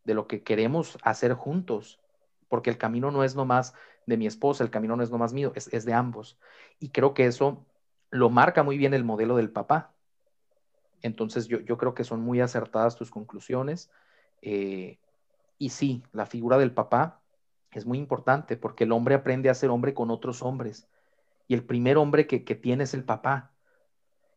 [0.02, 2.00] de lo que queremos hacer juntos,
[2.48, 3.72] porque el camino no es nomás
[4.10, 6.38] de mi esposa, el camino no es nomás mío, es, de ambos.
[6.78, 7.64] Y creo que eso
[8.10, 9.94] lo marca muy bien el modelo del papá.
[11.00, 13.90] Entonces yo, creo que son muy acertadas tus conclusiones.
[14.42, 14.98] Eh,
[15.58, 17.22] y sí, la figura del papá
[17.72, 20.88] es muy importante porque el hombre aprende a ser hombre con otros hombres.
[21.48, 23.52] Y el primer hombre que, que tiene es el papá.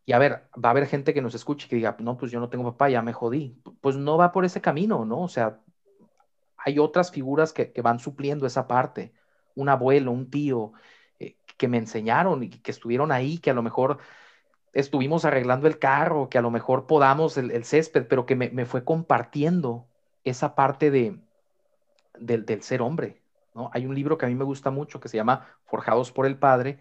[0.06, 2.30] Y a ver, va a haber gente que nos escuche y que diga, no, pues
[2.30, 3.60] yo no tengo papá, ya me jodí.
[3.80, 5.22] Pues no va por ese camino, ¿no?
[5.22, 5.60] O sea,
[6.56, 9.12] hay otras figuras que, que van supliendo esa parte
[9.54, 10.72] un abuelo, un tío,
[11.18, 13.98] eh, que me enseñaron y que estuvieron ahí, que a lo mejor
[14.72, 18.84] estuvimos arreglando el carro, que a lo mejor podamos el, césped, pero que me, fue
[18.84, 19.86] compartiendo
[20.24, 21.20] esa parte de,
[22.18, 23.22] del, ser hombre.
[23.54, 23.70] ¿no?
[23.72, 26.36] Hay un libro que a mí me gusta mucho que se llama Forjados por el
[26.36, 26.78] Padre,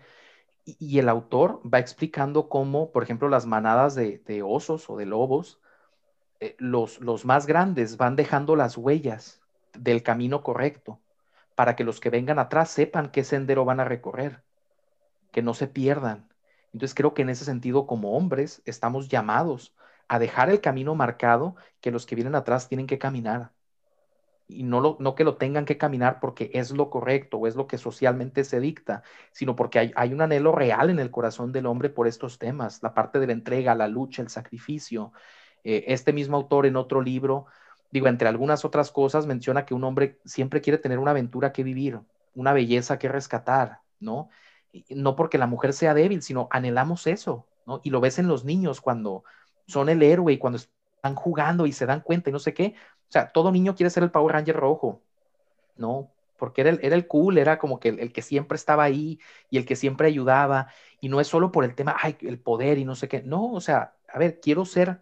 [0.65, 5.59] y, el autor va explicando cómo, por ejemplo, las manadas de, osos o de lobos,
[6.39, 9.41] eh, los, los más grandes van dejando las huellas
[9.73, 10.99] del camino correcto
[11.55, 14.43] para que los que vengan atrás sepan qué sendero van a recorrer,
[15.31, 16.29] que no se pierdan.
[16.73, 19.75] Entonces creo que en ese sentido, como hombres, estamos llamados
[20.07, 23.51] a dejar el camino marcado que los que vienen atrás tienen que caminar.
[24.47, 27.55] Y no, lo, no que lo tengan que caminar porque es lo correcto o es
[27.55, 31.65] lo que socialmente se dicta, sino porque hay, un anhelo real en el corazón del
[31.65, 35.13] hombre por estos temas, la parte de la entrega, la lucha, el sacrificio.
[35.63, 37.45] Eh, este mismo autor en otro libro
[37.93, 41.63] digo, entre algunas otras cosas, menciona que un hombre siempre quiere tener una aventura que
[41.63, 41.99] vivir,
[42.33, 44.29] una belleza que rescatar, ¿no?
[44.89, 47.81] no porque la mujer sea débil, sino anhelamos eso, ¿no?
[47.83, 49.23] Y lo ves en los niños cuando
[49.67, 52.73] son el héroe y cuando están jugando y se dan cuenta y no sé qué.
[53.09, 55.03] O sea, todo niño quiere ser el Power Ranger rojo,
[55.77, 56.11] ¿no?
[56.37, 59.19] Porque era el, era el cool, era como que el, el, que siempre estaba ahí
[59.51, 60.67] y el que siempre ayudaba.
[60.99, 63.21] Y no es solo por el tema, ay, el poder y no sé qué.
[63.21, 64.99] No, o sea, a ver, quiero ser,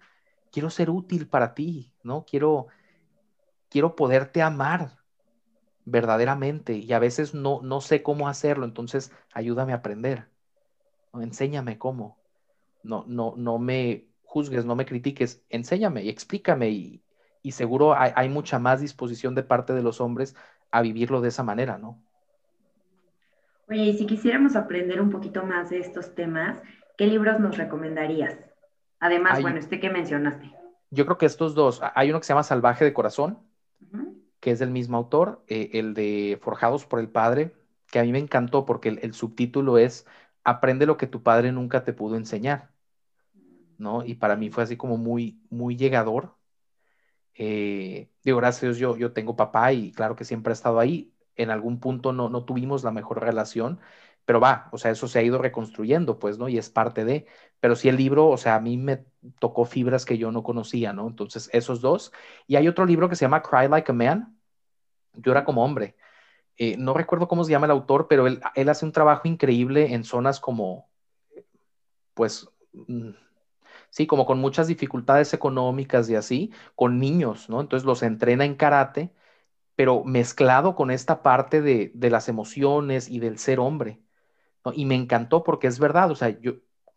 [0.51, 2.25] quiero ser útil para ti, ¿no?
[2.25, 2.67] Quiero,
[3.71, 4.97] quiero poderte amar
[5.85, 10.27] verdaderamente y a veces no, no sé cómo hacerlo, entonces ayúdame a aprender,
[11.13, 12.19] enséñame cómo,
[12.83, 17.01] no, no, no me juzgues, no me critiques, enséñame y explícame y,
[17.51, 20.35] seguro hay, hay, mucha más disposición de parte de los hombres
[20.69, 22.03] a vivirlo de esa manera, ¿no?
[23.67, 26.61] Oye, y si quisiéramos aprender un poquito más de estos temas,
[26.97, 28.37] ¿qué libros nos recomendarías?
[28.99, 30.53] Además, bueno, este que mencionaste.
[30.91, 33.39] Yo creo que estos dos, hay uno que se llama Salvaje de Corazón,
[34.41, 37.53] que es del mismo autor, eh, el de Forjados por el Padre,
[37.91, 40.05] que a mí me encantó porque el, subtítulo es
[40.43, 42.71] Aprende lo que tu padre nunca te pudo enseñar,
[43.77, 44.03] ¿no?
[44.03, 46.35] Y para mí fue así como muy, muy llegador.
[47.35, 51.13] Eh, digo, gracias yo, yo tengo papá y claro que siempre ha estado ahí.
[51.35, 53.79] En algún punto no, no tuvimos la mejor relación,
[54.25, 56.47] pero va, o sea, eso se ha ido reconstruyendo, pues, ¿no?
[56.49, 57.25] Y es parte de,
[57.59, 59.05] pero sí el libro, o sea, a mí me
[59.39, 61.07] tocó fibras que yo no conocía, ¿no?
[61.07, 62.11] Entonces, esos dos.
[62.47, 64.37] Y hay otro libro que se llama Cry Like a Man,
[65.13, 65.95] Llora como hombre.
[66.57, 70.03] Eh, no recuerdo cómo se llama el autor, pero él, hace un trabajo increíble en
[70.03, 70.89] zonas como,
[72.13, 73.11] pues, mm,
[73.89, 77.61] sí, como con muchas dificultades económicas y así, con niños, ¿no?
[77.61, 79.13] Entonces los entrena en karate,
[79.75, 84.01] pero mezclado con esta parte de, de las emociones y del ser hombre.
[84.73, 86.53] Y me encantó porque es verdad, o sea, yo,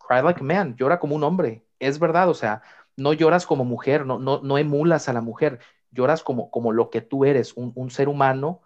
[0.07, 2.61] cry like a man, llora como un hombre, es verdad, o sea,
[2.95, 5.59] no lloras como mujer, no, no, no emulas a la mujer,
[5.91, 8.61] lloras como, como lo que tú eres, un, un ser humano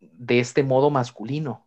[0.00, 1.66] de este modo masculino.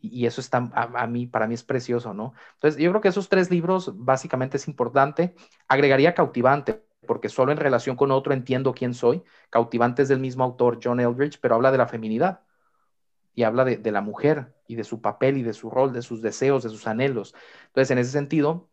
[0.00, 2.32] Y eso está, a, mí, para mí es precioso, ¿no?
[2.54, 5.34] Entonces, yo creo que esos tres libros básicamente es importante.
[5.66, 9.24] Agregaría Cautivante, porque solo en relación con otro entiendo quién soy.
[9.50, 12.45] Cautivante es del mismo autor, John Eldridge, pero habla de la feminidad
[13.36, 16.22] y habla de, la mujer y de su papel y de su rol, de sus
[16.22, 17.34] deseos, de sus anhelos.
[17.66, 18.70] Entonces, en ese sentido,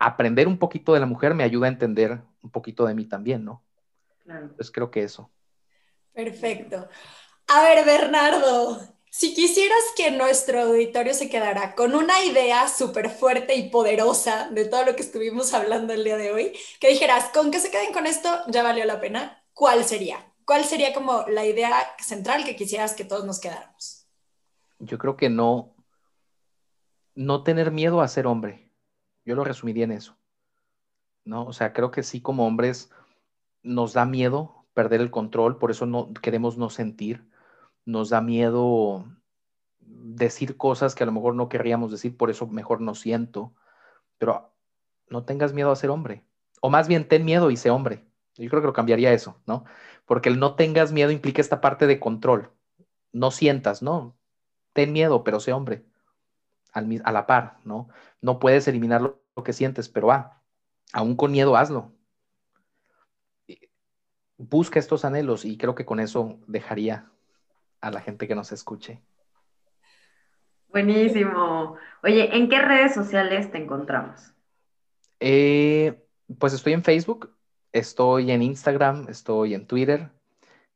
[0.00, 3.44] aprender un poquito de la mujer me ayuda a entender un poquito de mí también,
[3.44, 3.62] ¿no?
[4.24, 4.46] Claro.
[4.46, 5.30] Entonces, creo que eso.
[6.12, 6.88] Perfecto.
[7.46, 13.54] A ver, Bernardo, si quisieras que nuestro auditorio se quedara con una idea súper fuerte
[13.54, 17.52] y poderosa de todo lo que estuvimos hablando el día de hoy, que dijeras, con
[17.52, 20.26] que se queden con esto, ya valió la pena, ¿cuál sería?
[20.46, 24.06] ¿Cuál sería como la idea central que quisieras que todos nos quedáramos?
[24.78, 25.74] Yo creo que no,
[27.16, 28.70] no tener miedo a ser hombre.
[29.24, 30.16] Yo lo resumiría en eso.
[31.24, 31.44] ¿No?
[31.46, 32.90] O sea, creo que sí como hombres
[33.64, 37.28] nos da miedo perder el control, por eso no queremos no sentir.
[37.84, 39.04] Nos da miedo
[39.80, 43.52] decir cosas que a lo mejor no querríamos decir, por eso mejor no siento.
[44.18, 44.52] Pero
[45.08, 46.24] no tengas miedo a ser hombre.
[46.60, 48.06] O más bien, ten miedo y sé hombre.
[48.36, 49.64] Yo creo que lo cambiaría eso, ¿no?
[50.06, 52.50] Porque el no tengas miedo implica esta parte de control.
[53.12, 54.16] No sientas, ¿no?
[54.72, 55.84] Ten miedo, pero sé hombre.
[56.72, 57.88] a la par, ¿no?
[58.20, 60.42] No puedes eliminar lo, que sientes, pero ah,
[60.92, 61.92] aún con miedo hazlo.
[64.38, 67.10] Busca estos anhelos y creo que con eso dejaría
[67.80, 69.00] a la gente que nos escuche.
[70.68, 71.76] Buenísimo.
[72.02, 74.34] Oye, ¿en qué redes sociales te encontramos?
[75.20, 76.04] Eh,
[76.38, 77.35] pues estoy en Facebook,
[77.76, 80.10] Estoy en Instagram, estoy en Twitter,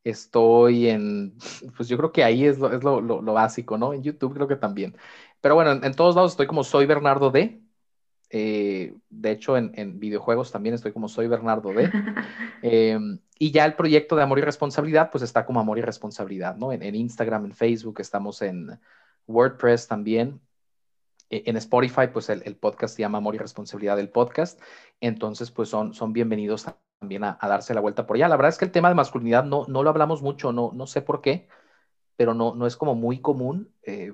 [0.04, 1.34] estoy en,
[1.76, 3.94] pues yo creo que ahí es lo, es lo, lo, básico, ¿no?
[3.94, 4.94] En YouTube creo que también.
[5.40, 7.62] Pero bueno, en, todos lados estoy como soy Bernardo D.
[8.28, 11.90] Eh, de hecho, en, en, videojuegos también estoy como soy Bernardo D.
[12.62, 16.56] Em, y ya el proyecto de Amor y Responsabilidad, pues está como Amor y Responsabilidad,
[16.56, 16.70] ¿no?
[16.70, 18.78] En, en Instagram, en Facebook, estamos en
[19.26, 20.40] WordPress también.
[21.30, 24.60] E, en Spotify, pues el, el, podcast se llama Amor y Responsabilidad del Podcast.
[25.00, 26.66] Entonces, pues son, son bienvenidos
[27.00, 28.28] también a, darse la vuelta por allá.
[28.28, 30.86] La verdad es que el tema de masculinidad no, no lo hablamos mucho, no, no
[30.86, 31.48] sé por qué,
[32.16, 33.72] pero no, no es como muy común.
[33.82, 34.12] Eh,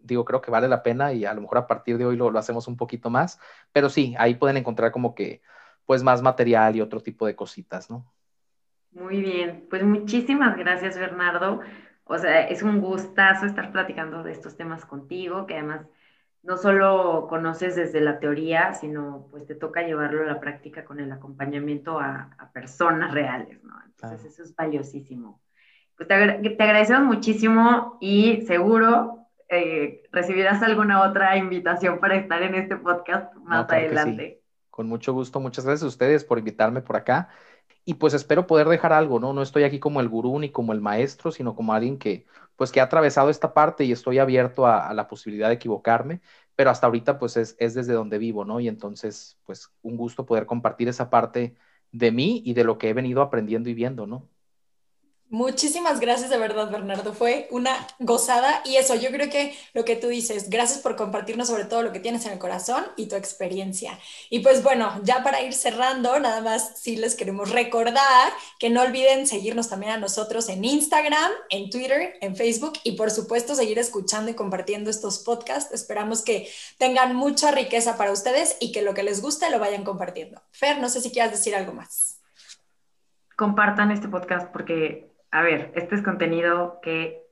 [0.00, 2.30] digo, creo que vale la pena y a lo mejor a partir de hoy lo,
[2.30, 3.40] lo, hacemos un poquito más,
[3.72, 5.42] pero sí, ahí pueden encontrar como que
[5.84, 8.06] pues más material y otro tipo de cositas, ¿no?
[8.92, 11.60] Muy bien, pues muchísimas gracias Bernardo.
[12.04, 15.86] O sea, es un gustazo estar platicando de estos temas contigo, que además
[16.42, 20.98] no solo conoces desde la teoría, sino pues te toca llevarlo a la práctica con
[20.98, 23.74] el acompañamiento a, personas reales, ¿no?
[23.86, 25.40] Entonces eso es valiosísimo.
[25.96, 32.76] Pues te, agradecemos muchísimo y seguro eh, recibirás alguna otra invitación para estar en este
[32.76, 34.42] podcast más adelante.
[34.68, 37.28] Con mucho gusto, muchas gracias a ustedes por invitarme por acá
[37.84, 39.32] y pues espero poder dejar algo, ¿no?
[39.32, 42.26] No estoy aquí como el gurú ni como el maestro, sino como alguien que
[42.56, 46.20] pues que ha atravesado esta parte y estoy abierto a, la posibilidad de equivocarme,
[46.54, 48.60] pero hasta ahorita pues es, es, desde donde vivo, ¿no?
[48.60, 51.56] Y entonces pues un gusto poder compartir esa parte
[51.92, 54.28] de mí y de lo que he venido aprendiendo y viendo, ¿no?
[55.32, 57.14] Muchísimas gracias de verdad, Bernardo.
[57.14, 61.48] Fue una gozada y eso, yo creo que lo que tú dices, gracias por compartirnos
[61.48, 63.98] sobre todo lo que tienes en el corazón y tu experiencia.
[64.28, 68.82] Y pues bueno, ya para ir cerrando, nada más sí les queremos recordar que no
[68.82, 73.78] olviden seguirnos también a nosotros en Instagram, en Twitter, en Facebook y por supuesto seguir
[73.78, 75.72] escuchando y compartiendo estos podcasts.
[75.72, 79.82] Esperamos que tengan mucha riqueza para ustedes y que lo que les guste lo vayan
[79.82, 80.42] compartiendo.
[80.50, 82.18] Fer, no sé si quieras decir algo más.
[83.34, 87.22] Compartan este podcast porque a ver, este es contenido que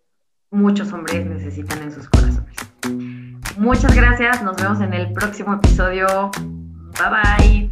[0.51, 2.57] muchos hombres necesitan en sus corazones.
[3.59, 6.31] Muchas gracias, nos vemos en el próximo episodio.
[6.99, 7.70] Bye bye.